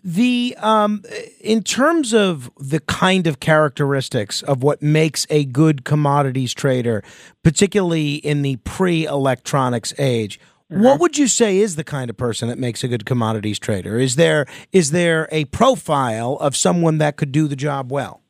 [0.02, 1.04] The um,
[1.40, 7.04] in terms of the kind of characteristics of what makes a good commodities trader,
[7.44, 10.82] particularly in the pre-electronics age, mm-hmm.
[10.82, 13.96] what would you say is the kind of person that makes a good commodities trader?
[13.96, 18.20] Is there is there a profile of someone that could do the job well?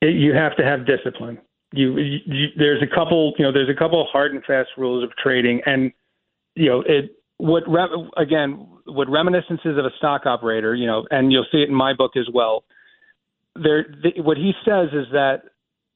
[0.00, 1.36] You have to have discipline
[1.72, 5.10] you, you there's a couple you know there's a couple hard and fast rules of
[5.16, 5.92] trading and
[6.54, 7.62] you know it what
[8.16, 11.94] again what reminiscences of a stock operator you know and you'll see it in my
[11.94, 12.64] book as well.
[13.54, 15.42] There the, what he says is that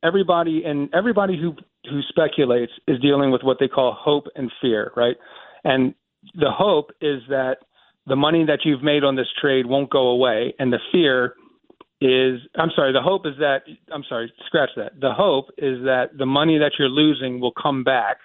[0.02, 1.54] everybody and everybody who
[1.90, 5.16] who speculates is dealing with what they call hope and fear right?
[5.64, 5.94] And
[6.34, 7.56] the hope is that
[8.06, 11.34] the money that you've made on this trade won't go away and the fear
[12.04, 15.00] is I'm sorry, the hope is that I'm sorry, scratch that.
[15.00, 18.18] The hope is that the money that you're losing will come back.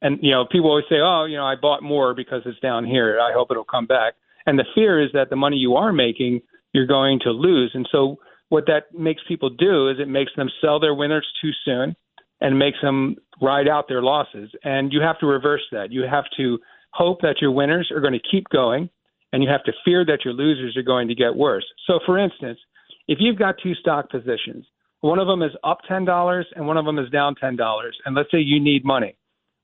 [0.00, 2.84] And you know, people always say, "Oh, you know, I bought more because it's down
[2.84, 3.18] here.
[3.20, 4.14] I hope it'll come back."
[4.46, 6.42] And the fear is that the money you are making,
[6.72, 7.72] you're going to lose.
[7.74, 8.18] And so
[8.50, 11.96] what that makes people do is it makes them sell their winners too soon
[12.40, 14.48] and makes them ride out their losses.
[14.62, 15.90] And you have to reverse that.
[15.90, 16.58] You have to
[16.92, 18.88] hope that your winners are going to keep going
[19.32, 21.66] and you have to fear that your losers are going to get worse.
[21.86, 22.58] So for instance,
[23.08, 24.66] if you've got two stock positions,
[25.00, 27.96] one of them is up ten dollars and one of them is down ten dollars,
[28.04, 29.16] and let's say you need money.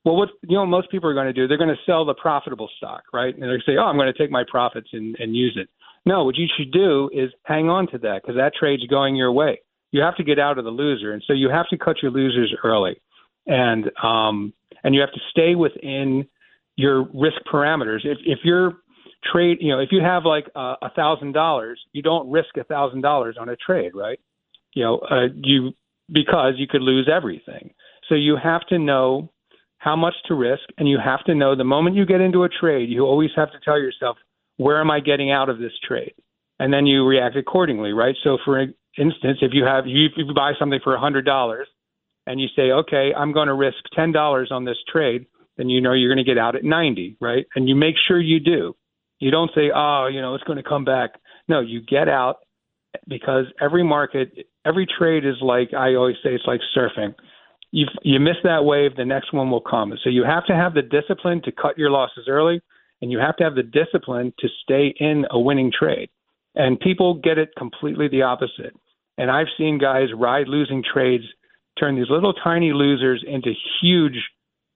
[0.03, 2.13] Well, what you know most people are going to do, they're going to sell the
[2.13, 3.33] profitable stock, right?
[3.33, 5.69] And they say, "Oh, I'm going to take my profits and, and use it."
[6.05, 9.31] No, what you should do is hang on to that because that trade's going your
[9.31, 9.59] way.
[9.91, 12.11] You have to get out of the loser, and so you have to cut your
[12.11, 13.01] losers early,
[13.47, 16.27] and um, and you have to stay within
[16.75, 18.05] your risk parameters.
[18.05, 18.73] If if you're
[19.31, 23.01] trade, you know, if you have like a thousand dollars, you don't risk a thousand
[23.01, 24.19] dollars on a trade, right?
[24.73, 25.71] You know, uh, you
[26.11, 27.73] because you could lose everything.
[28.07, 29.31] So you have to know
[29.77, 32.49] how much to risk, and you have to know the moment you get into a
[32.49, 34.17] trade, you always have to tell yourself,
[34.57, 36.13] where am I getting out of this trade?
[36.59, 38.15] And then you react accordingly, right?
[38.23, 38.61] So, for
[38.97, 41.67] instance, if you have you, if you buy something for a hundred dollars,
[42.27, 45.81] and you say, okay, I'm going to risk ten dollars on this trade, then you
[45.81, 47.45] know you're going to get out at ninety, right?
[47.55, 48.75] And you make sure you do.
[49.25, 51.19] You don't say, oh, you know, it's going to come back.
[51.47, 52.41] No, you get out
[53.07, 54.31] because every market,
[54.67, 57.15] every trade is like I always say, it's like surfing.
[57.71, 59.91] You you miss that wave, the next one will come.
[60.03, 62.61] So you have to have the discipline to cut your losses early,
[63.01, 66.11] and you have to have the discipline to stay in a winning trade.
[66.53, 68.75] And people get it completely the opposite.
[69.17, 71.23] And I've seen guys ride losing trades,
[71.79, 74.21] turn these little tiny losers into huge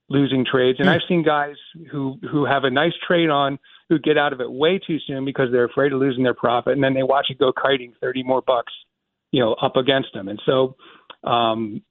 [0.09, 0.79] losing trades.
[0.79, 0.93] And mm.
[0.93, 1.57] I've seen guys
[1.91, 3.59] who who have a nice trade on
[3.89, 6.73] who get out of it way too soon because they're afraid of losing their profit,
[6.73, 8.71] and then they watch it go kiting thirty more bucks,
[9.31, 10.27] you know, up against them.
[10.27, 10.75] And so,
[11.27, 11.81] um,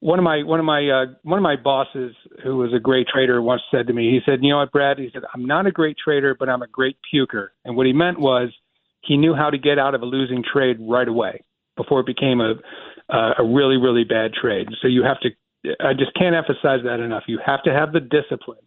[0.00, 3.06] one of my one of my uh, one of my bosses, who was a great
[3.06, 5.66] trader, once said to me, he said, "You know what, Brad?" He said, "I'm not
[5.66, 8.50] a great trader, but I'm a great puker." And what he meant was
[9.02, 11.44] he knew how to get out of a losing trade right away
[11.76, 12.54] before it became a
[13.12, 14.68] uh, a really really bad trade.
[14.80, 15.30] So you have to.
[15.80, 17.24] I just can't emphasize that enough.
[17.26, 18.60] You have to have the discipline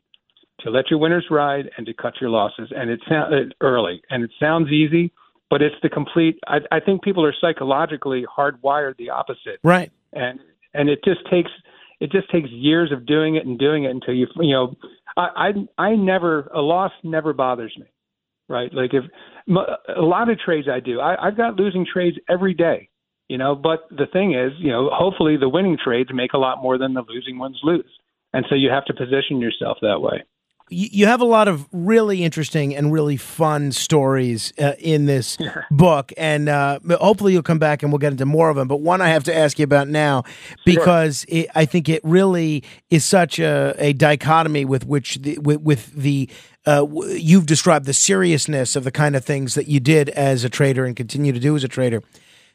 [0.61, 2.71] to let your winners ride and to cut your losses.
[2.75, 5.11] And it sounds early, and it sounds easy,
[5.49, 6.39] but it's the complete.
[6.47, 9.91] I, I think people are psychologically hardwired the opposite, right?
[10.13, 10.39] And
[10.73, 11.51] and it just takes
[11.99, 14.75] it just takes years of doing it and doing it until you you know
[15.15, 17.87] I I, I never a loss never bothers me,
[18.49, 18.73] right?
[18.73, 19.03] Like if
[19.47, 22.89] a lot of trades I do, I, I've got losing trades every day.
[23.29, 26.63] You know, but the thing is, you know, hopefully the winning trades make a lot
[26.63, 27.91] more than the losing ones lose,
[28.31, 30.23] and so you have to position yourself that way
[30.69, 35.63] you have a lot of really interesting and really fun stories uh, in this yeah.
[35.71, 38.67] book, and uh, hopefully you'll come back and we'll get into more of them.
[38.67, 40.23] But one I have to ask you about now
[40.65, 41.39] because sure.
[41.39, 45.93] it, I think it really is such a, a dichotomy with which the, with, with
[45.93, 46.29] the
[46.65, 50.49] uh, you've described the seriousness of the kind of things that you did as a
[50.49, 52.03] trader and continue to do as a trader.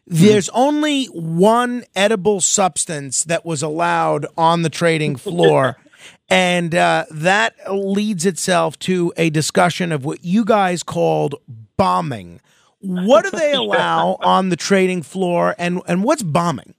[0.07, 5.77] There's mm only one edible substance that was allowed on the trading floor.
[6.29, 11.35] And uh, that leads itself to a discussion of what you guys called
[11.77, 12.41] bombing.
[12.81, 16.75] What do they allow on the trading floor, and, and what's bombing?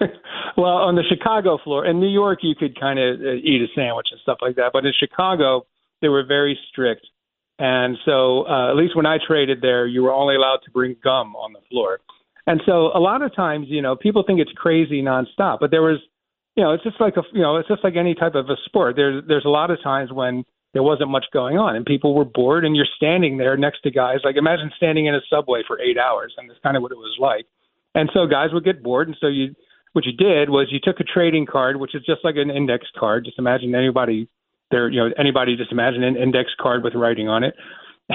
[0.56, 3.66] well, on the Chicago floor, in New York, you could kind of uh, eat a
[3.74, 4.70] sandwich and stuff like that.
[4.72, 5.66] But in Chicago,
[6.00, 7.06] they were very strict.
[7.58, 10.96] And so, uh, at least when I traded there, you were only allowed to bring
[11.04, 12.00] gum on the floor.
[12.46, 15.82] And so, a lot of times, you know, people think it's crazy nonstop, but there
[15.82, 15.98] was
[16.56, 18.56] you know, it's just like a you know, it's just like any type of a
[18.64, 18.96] sport.
[18.96, 22.24] There's there's a lot of times when there wasn't much going on and people were
[22.24, 25.80] bored and you're standing there next to guys like imagine standing in a subway for
[25.80, 27.46] eight hours and that's kind of what it was like.
[27.94, 29.54] And so guys would get bored and so you
[29.92, 32.86] what you did was you took a trading card, which is just like an index
[32.96, 33.24] card.
[33.24, 34.28] Just imagine anybody
[34.70, 37.54] there, you know, anybody just imagine an index card with writing on it.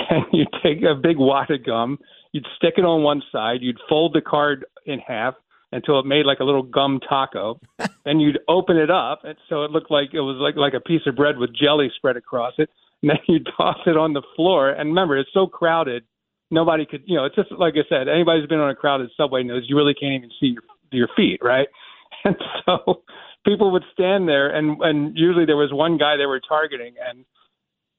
[0.09, 1.99] And you take a big wad of gum,
[2.33, 5.35] you'd stick it on one side, you'd fold the card in half,
[5.71, 7.59] until it made like a little gum taco.
[8.05, 10.79] then you'd open it up, and so it looked like it was like like a
[10.79, 12.69] piece of bread with jelly spread across it.
[13.01, 14.71] And then you'd toss it on the floor.
[14.71, 16.05] And remember, it's so crowded,
[16.49, 17.03] nobody could.
[17.05, 18.07] You know, it's just like I said.
[18.07, 21.09] Anybody who's been on a crowded subway knows you really can't even see your your
[21.15, 21.67] feet, right?
[22.23, 23.03] And so
[23.45, 27.25] people would stand there, and and usually there was one guy they were targeting, and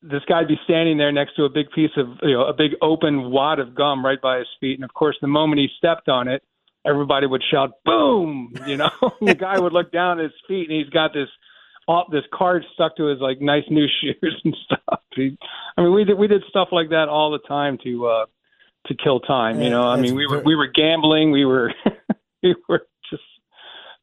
[0.02, 2.72] this guy'd be standing there next to a big piece of you know a big
[2.82, 6.08] open wad of gum right by his feet, and of course the moment he stepped
[6.08, 6.42] on it
[6.86, 8.54] everybody would shout boom!
[8.66, 8.90] You know?
[9.20, 11.28] The guy would look down at his feet and he's got this
[11.88, 15.00] off this card stuck to his like nice new shoes and stuff.
[15.14, 15.36] He,
[15.76, 18.26] i mean we did we did stuff like that all the time to uh
[18.88, 19.82] to kill time you know?
[19.82, 21.72] I mean we were we were gambling we were
[22.42, 22.86] we were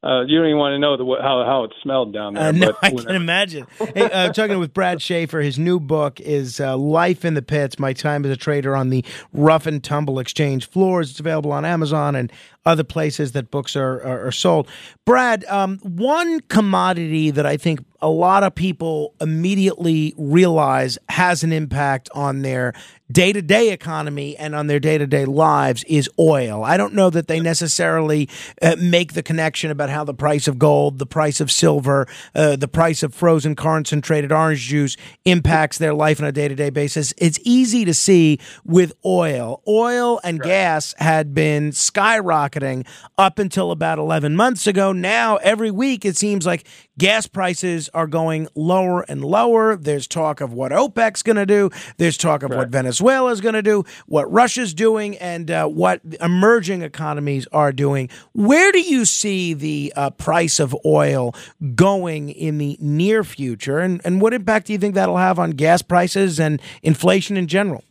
[0.04, 2.48] uh, you don't even want to know the, how how it smelled down there.
[2.48, 3.66] Uh, no, I can imagine.
[3.78, 7.78] hey, uh, talking with Brad Schaeffer, his new book is uh, "Life in the Pits:
[7.78, 9.02] My Time as a Trader on the
[9.32, 12.30] Rough and Tumble Exchange Floors." It's available on Amazon and
[12.66, 14.68] other places that books are are, are sold.
[15.06, 21.52] Brad, um, one commodity that I think a lot of people immediately realize has an
[21.52, 22.74] impact on their
[23.14, 26.64] day to day economy and on their day to day lives is oil.
[26.64, 28.28] I don't know that they necessarily
[28.60, 32.56] uh, make the connection about how the price of gold, the price of silver, uh,
[32.56, 36.70] the price of frozen concentrated orange juice impacts their life on a day to day
[36.70, 37.14] basis.
[37.16, 39.62] It's easy to see with oil.
[39.68, 40.48] Oil and right.
[40.48, 42.84] gas had been skyrocketing
[43.16, 44.90] up until about 11 months ago.
[44.92, 46.66] Now, every week, it seems like
[46.98, 49.76] gas prices are going lower and lower.
[49.76, 52.58] There's talk of what OPEC's going to do, there's talk of right.
[52.58, 57.46] what Venezuela Venezuela is going to do, what Russia's doing, and uh, what emerging economies
[57.52, 58.08] are doing.
[58.32, 61.34] Where do you see the uh, price of oil
[61.74, 65.50] going in the near future, and, and what impact do you think that'll have on
[65.52, 67.84] gas prices and inflation in general?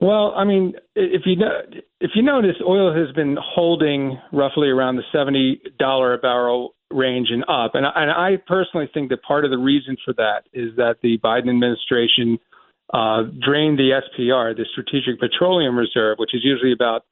[0.00, 1.60] Well, I mean, if you know,
[2.00, 7.28] if you notice, oil has been holding roughly around the seventy dollar a barrel range
[7.30, 10.42] and up, and I, and I personally think that part of the reason for that
[10.52, 12.38] is that the Biden administration
[12.92, 17.04] uh, drained the SPR, the Strategic Petroleum Reserve, which is usually about,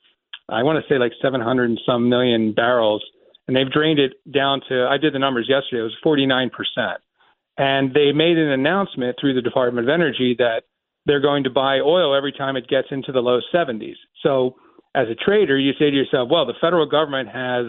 [0.49, 3.05] I want to say like 700 and some million barrels.
[3.47, 6.51] And they've drained it down to, I did the numbers yesterday, it was 49%.
[7.59, 10.63] And they made an announcement through the Department of Energy that
[11.07, 13.97] they're going to buy oil every time it gets into the low 70s.
[14.23, 14.57] So
[14.95, 17.67] as a trader, you say to yourself, well, the federal government has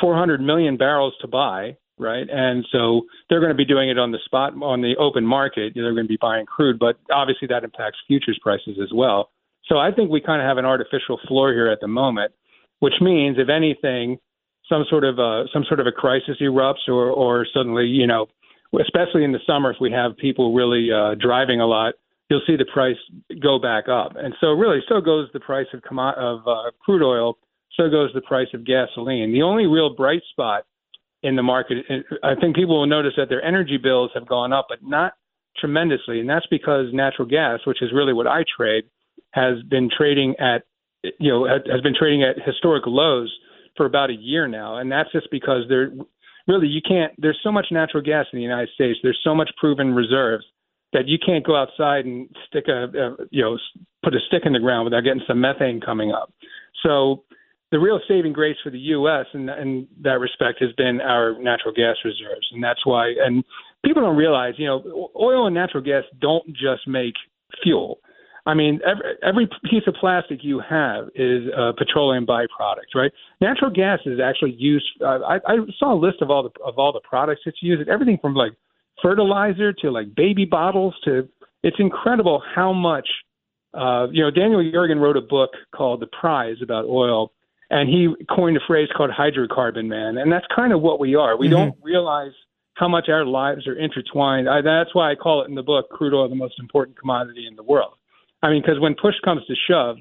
[0.00, 2.26] 400 million barrels to buy right?
[2.30, 5.72] And so they're going to be doing it on the spot on the open market.
[5.74, 9.30] They're going to be buying crude, but obviously that impacts futures prices as well.
[9.66, 12.32] So I think we kind of have an artificial floor here at the moment,
[12.80, 14.18] which means if anything,
[14.68, 18.26] some sort of a, some sort of a crisis erupts, or or suddenly you know,
[18.80, 21.94] especially in the summer, if we have people really uh, driving a lot,
[22.28, 22.96] you'll see the price
[23.42, 24.12] go back up.
[24.16, 27.38] And so really, so goes the price of commo- of uh, crude oil.
[27.76, 29.32] So goes the price of gasoline.
[29.32, 30.64] The only real bright spot
[31.22, 31.84] in the market.
[32.22, 35.12] I think people will notice that their energy bills have gone up, but not
[35.58, 38.84] tremendously, and that's because natural gas, which is really what I trade,
[39.32, 40.62] has been trading at
[41.18, 43.32] you know has been trading at historic lows
[43.76, 45.90] for about a year now, and that's just because there
[46.48, 47.12] really you can't.
[47.18, 48.98] There's so much natural gas in the United States.
[49.02, 50.44] There's so much proven reserves
[50.96, 53.58] that you can't go outside and stick a, a you know
[54.02, 56.32] put a stick in the ground without getting some methane coming up.
[56.82, 57.24] So
[57.70, 59.26] the real saving grace for the U.S.
[59.34, 63.12] in, in that respect has been our natural gas reserves, and that's why.
[63.22, 63.44] And
[63.84, 67.14] people don't realize, you know, oil and natural gas don't just make
[67.62, 67.98] fuel.
[68.46, 73.10] I mean, every, every piece of plastic you have is a petroleum byproduct, right?
[73.40, 74.86] Natural gas is actually used.
[75.02, 77.88] Uh, I, I saw a list of all the of all the products it's used.
[77.88, 78.52] Everything from like
[79.02, 81.28] fertilizer to like baby bottles to.
[81.62, 83.08] It's incredible how much.
[83.74, 87.32] Uh, you know, Daniel Yergin wrote a book called The Prize about oil,
[87.68, 91.36] and he coined a phrase called hydrocarbon man, and that's kind of what we are.
[91.36, 91.56] We Mm-hmm.
[91.56, 92.32] don't realize
[92.74, 94.48] how much our lives are intertwined.
[94.48, 97.46] I, that's why I call it in the book crude oil the most important commodity
[97.46, 97.94] in the world.
[98.42, 99.96] I mean, because when push comes to shove,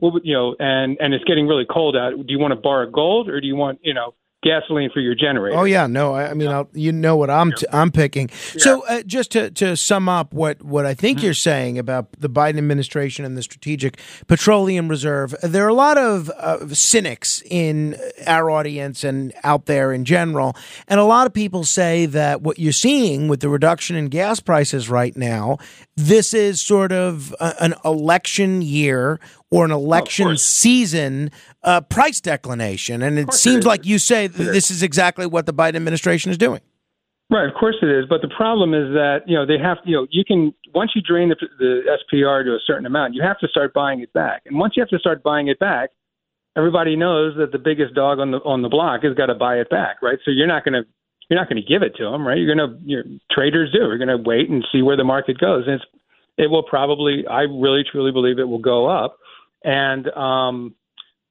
[0.00, 2.12] well, you know, and and it's getting really cold out.
[2.16, 5.14] Do you want to borrow gold or do you want you know gasoline for your
[5.14, 5.56] generator?
[5.58, 8.28] Oh yeah, no, I, I mean, I'll, you know what I'm t- I'm picking.
[8.30, 11.00] So uh, just to, to sum up what what I Mm-hmm.
[11.00, 15.74] think you're saying about the Biden administration and the Strategic Petroleum Reserve, there are a
[15.74, 20.54] lot of uh, cynics in our audience and out there in general,
[20.86, 24.40] and a lot of people say that what you're seeing with the reduction in gas
[24.40, 25.58] prices right now,
[25.96, 29.18] this is sort of a, an election year
[29.50, 31.30] or an election season
[31.62, 35.76] uh, price declination, and it seems like you say this is exactly what the Biden
[35.76, 36.60] administration is doing.
[37.30, 38.06] Right, of course it is.
[38.08, 41.02] But the problem is that you know they have you know you can once you
[41.02, 41.82] drain the, the
[42.12, 44.42] SPR to a certain amount, you have to start buying it back.
[44.46, 45.90] And once you have to start buying it back,
[46.56, 49.56] everybody knows that the biggest dog on the on the block has got to buy
[49.56, 50.18] it back, right?
[50.24, 50.88] So you're not going to
[51.28, 52.38] you're not going to give it to them, right?
[52.38, 53.80] You're going to your traders do.
[53.80, 55.84] You're going to wait and see where the market goes, and it's,
[56.38, 57.26] it will probably.
[57.26, 59.18] I really truly believe it will go up,
[59.62, 60.74] and um,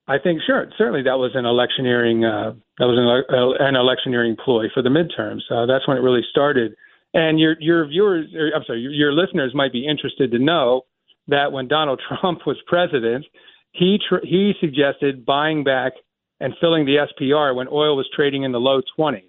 [0.08, 4.38] I think sure, certainly that was an electioneering uh, that was an, uh, an electioneering
[4.44, 5.42] ploy for the midterms.
[5.52, 6.76] Uh, that's when it really started.
[7.14, 10.84] And your your viewers, or, I'm sorry, your, listeners might be interested to know
[11.28, 13.26] that when Donald Trump was president,
[13.72, 15.94] he tr- he suggested buying back
[16.40, 19.24] and filling the SPR when oil was trading in the low 20s.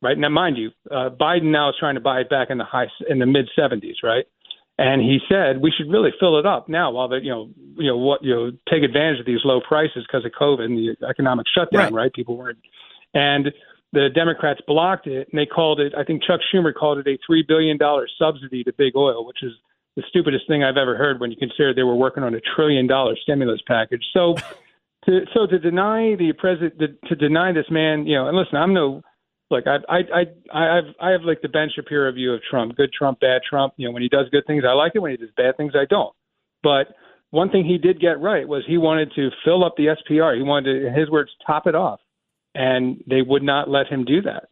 [0.00, 2.64] Right now, mind you, uh, Biden now is trying to buy it back in the
[2.64, 4.02] high in the mid 70s.
[4.02, 4.24] Right.
[4.78, 7.86] And he said we should really fill it up now while the you know you
[7.86, 11.06] know what you know take advantage of these low prices because of COVID and the
[11.08, 11.94] economic shutdown.
[11.94, 12.12] Right.
[12.12, 12.58] People weren't,
[13.14, 13.50] and
[13.92, 15.94] the Democrats blocked it and they called it.
[15.96, 19.42] I think Chuck Schumer called it a three billion dollar subsidy to big oil, which
[19.42, 19.52] is
[19.96, 22.86] the stupidest thing I've ever heard when you consider they were working on a trillion
[22.86, 24.04] dollar stimulus package.
[24.12, 24.36] So.
[25.04, 28.56] To, so to deny the president to, to deny this man, you know, and listen,
[28.56, 29.02] I'm no
[29.50, 32.76] look, I I I I have I have like the Ben Shapiro view of Trump.
[32.76, 33.74] Good Trump, bad Trump.
[33.76, 35.00] You know, when he does good things, I like it.
[35.00, 36.14] When he does bad things, I don't.
[36.62, 36.88] But
[37.30, 40.36] one thing he did get right was he wanted to fill up the SPR.
[40.36, 42.00] He wanted to, in his words, top it off,
[42.54, 44.44] and they would not let him do that.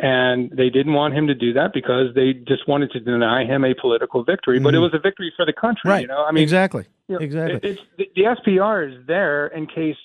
[0.00, 3.64] And they didn't want him to do that because they just wanted to deny him
[3.64, 4.58] a political victory.
[4.58, 4.82] But it Mhm.
[4.82, 5.88] was a victory for the country.
[5.88, 6.02] Right.
[6.02, 6.86] You know, I mean, exactly.
[7.08, 7.56] you know, exactly.
[7.58, 9.96] it- It's the, the SPR is there in case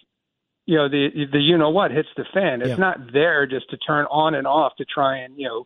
[0.68, 2.62] you know the the you know what hits the fan.
[2.62, 2.76] It's Yeah.
[2.76, 5.66] not there just to turn on and off to try and you know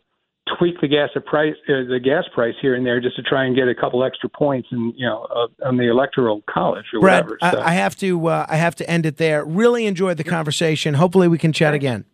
[0.57, 3.55] tweak the gas price uh, the gas price here and there just to try and
[3.55, 7.29] get a couple extra points and you know uh, on the electoral college or Brad,
[7.29, 7.61] whatever.
[7.61, 9.43] I, I have to uh, I have to end it there.
[9.43, 10.93] Really enjoyed the conversation.
[10.93, 12.05] Hopefully, we can chat again.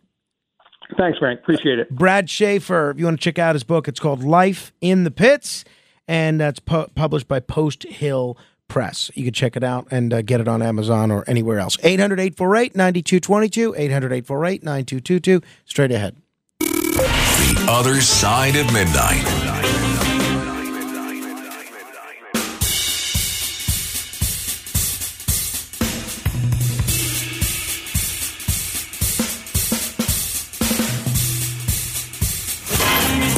[0.98, 1.42] Thanks, Frank.
[1.42, 1.90] Appreciate it.
[1.90, 5.12] Brad Schaeffer, if you want to check out his book, it's called Life in the
[5.12, 5.66] Pits,
[6.08, 8.38] and that's pu- published by Post Hill
[8.68, 9.10] Press.
[9.16, 11.78] You can check it out and uh, get it on Amazon or anywhere else.
[11.84, 15.42] 800 848 9222, 800 848 9222.
[15.66, 16.16] Straight ahead.
[16.60, 19.24] The other side of midnight.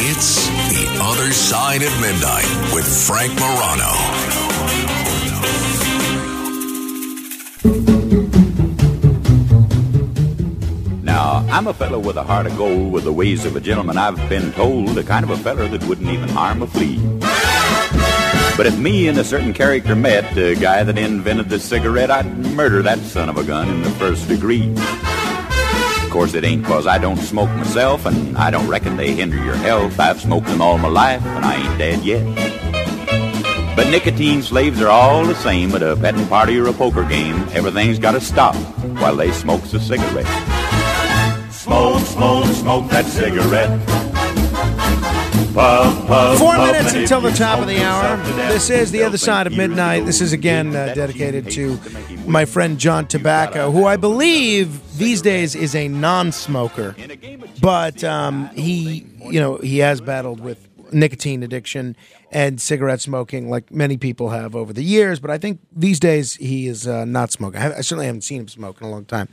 [0.02, 4.59] It's The Other Side of Midnight with Frank Morano.
[11.52, 14.30] I'm a fellow with a heart of gold, with the ways of a gentleman, I've
[14.30, 17.00] been told, the kind of a feller that wouldn't even harm a flea.
[18.56, 22.28] But if me and a certain character met, the guy that invented the cigarette, I'd
[22.56, 24.72] murder that son of a gun in the first degree.
[26.04, 29.44] Of course, it ain't 'cause I don't smoke myself, and I don't reckon they hinder
[29.44, 30.00] your health.
[30.00, 32.26] I've smoked them all my life, and I ain't dead yet.
[33.76, 37.48] But nicotine slaves are all the same at a petting party or a poker game.
[37.54, 38.56] Everything's gotta stop
[39.00, 40.28] while they smokes a cigarette.
[41.70, 43.70] Smoke, smoke, smoke that cigarette.
[45.54, 48.02] Puff, puff, Four puff, minutes until the top of the hour.
[48.18, 50.08] yourself to death, This is the other side of midnight.
[50.08, 51.80] This is again uh, dedicated to
[52.26, 56.96] my friend John Tabacco, who I believe these days is a non-smoker,
[57.62, 61.96] but um, he, you know, he has battled with nicotine addiction
[62.32, 65.20] and cigarette smoking, like many people have over the years.
[65.20, 67.62] But I think these days he is uh, not smoking.
[67.62, 69.30] I, I, certainly haven't seen him smoke in a long time.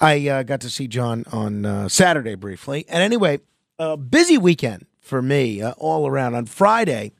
[0.00, 3.40] I uh, got to see John on uh, Saturday briefly, and anyway,
[3.78, 6.34] a busy weekend for me uh, all around.
[6.34, 7.12] On Friday,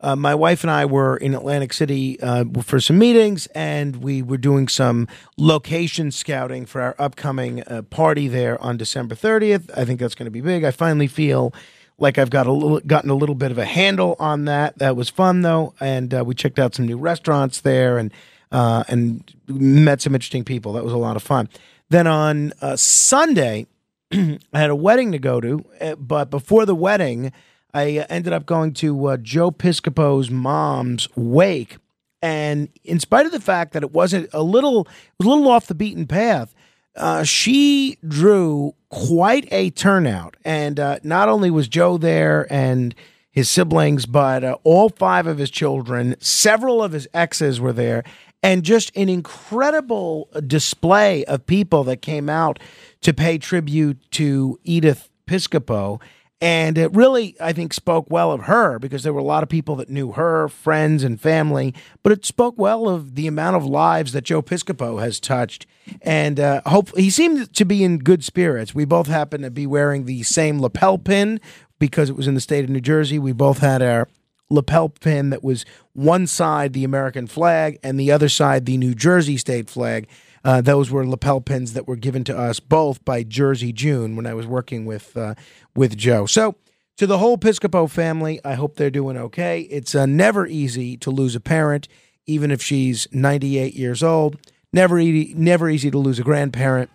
[0.00, 4.20] uh, my wife and I were in Atlantic City uh, for some meetings, and we
[4.20, 5.08] were doing some
[5.38, 9.70] location scouting for our upcoming party there on December 30th.
[9.76, 10.64] I think that's going to be big.
[10.64, 11.54] I finally feel
[11.98, 14.78] like I've got a little, gotten a little bit of a handle on that.
[14.78, 18.12] That was fun though, and uh, we checked out some new restaurants there and
[18.52, 20.72] uh, and met some interesting people.
[20.74, 21.48] That was a lot of fun.
[21.88, 23.66] Then on uh, Sunday,
[24.12, 25.64] I had a wedding to go to,
[25.98, 27.32] but before the wedding.
[27.74, 31.76] I uh, ended up going to uh, Joe Piscopo's mom's wake,
[32.22, 35.48] and in spite of the fact that it wasn't a little, it was a little
[35.48, 36.54] off the beaten path,
[36.96, 40.36] uh, she drew quite a turnout.
[40.44, 42.94] And uh, not only was Joe there and
[43.30, 48.02] his siblings, but uh, all five of his children, several of his exes were there,
[48.42, 52.58] and just an incredible display of people that came out
[53.02, 56.00] to pay tribute to Edith Piscopo.
[56.40, 59.48] And it really, I think, spoke well of her because there were a lot of
[59.48, 61.72] people that knew her, friends and family,
[62.02, 65.66] but it spoke well of the amount of lives that Joe Piscopo has touched.
[66.02, 68.74] And uh, hope he seemed to be in good spirits.
[68.74, 71.40] We both happened to be wearing the same lapel pin
[71.78, 73.18] because it was in the state of New Jersey.
[73.18, 74.06] We both had our
[74.50, 75.64] lapel pin that was
[75.94, 80.06] one side the American flag and the other side the New Jersey state flag.
[80.46, 84.26] Uh, those were lapel pins that were given to us both by Jersey June when
[84.26, 85.34] I was working with uh,
[85.74, 86.24] with Joe.
[86.26, 86.54] So
[86.98, 89.62] to the whole Piscopo family, I hope they're doing okay.
[89.62, 91.88] It's uh, never easy to lose a parent,
[92.26, 94.36] even if she's 98 years old.
[94.72, 96.90] Never easy, never easy to lose a grandparent.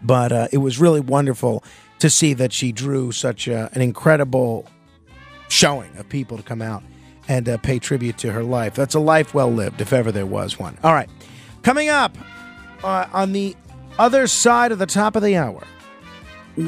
[0.00, 1.62] But uh, it was really wonderful
[1.98, 4.66] to see that she drew such a, an incredible
[5.50, 6.82] showing of people to come out
[7.28, 8.74] and uh, pay tribute to her life.
[8.74, 10.78] That's a life well lived, if ever there was one.
[10.82, 11.10] All right.
[11.62, 12.16] Coming up,
[12.82, 13.56] uh, on the
[13.98, 15.62] other side of the top of the hour,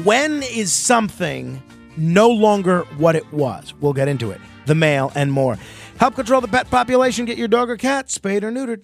[0.03, 1.61] when is something
[1.97, 3.73] no longer what it was?
[3.79, 4.41] We'll get into it.
[4.65, 5.57] The mail and more.
[5.99, 7.25] Help control the pet population.
[7.25, 8.83] Get your dog or cat spayed or neutered.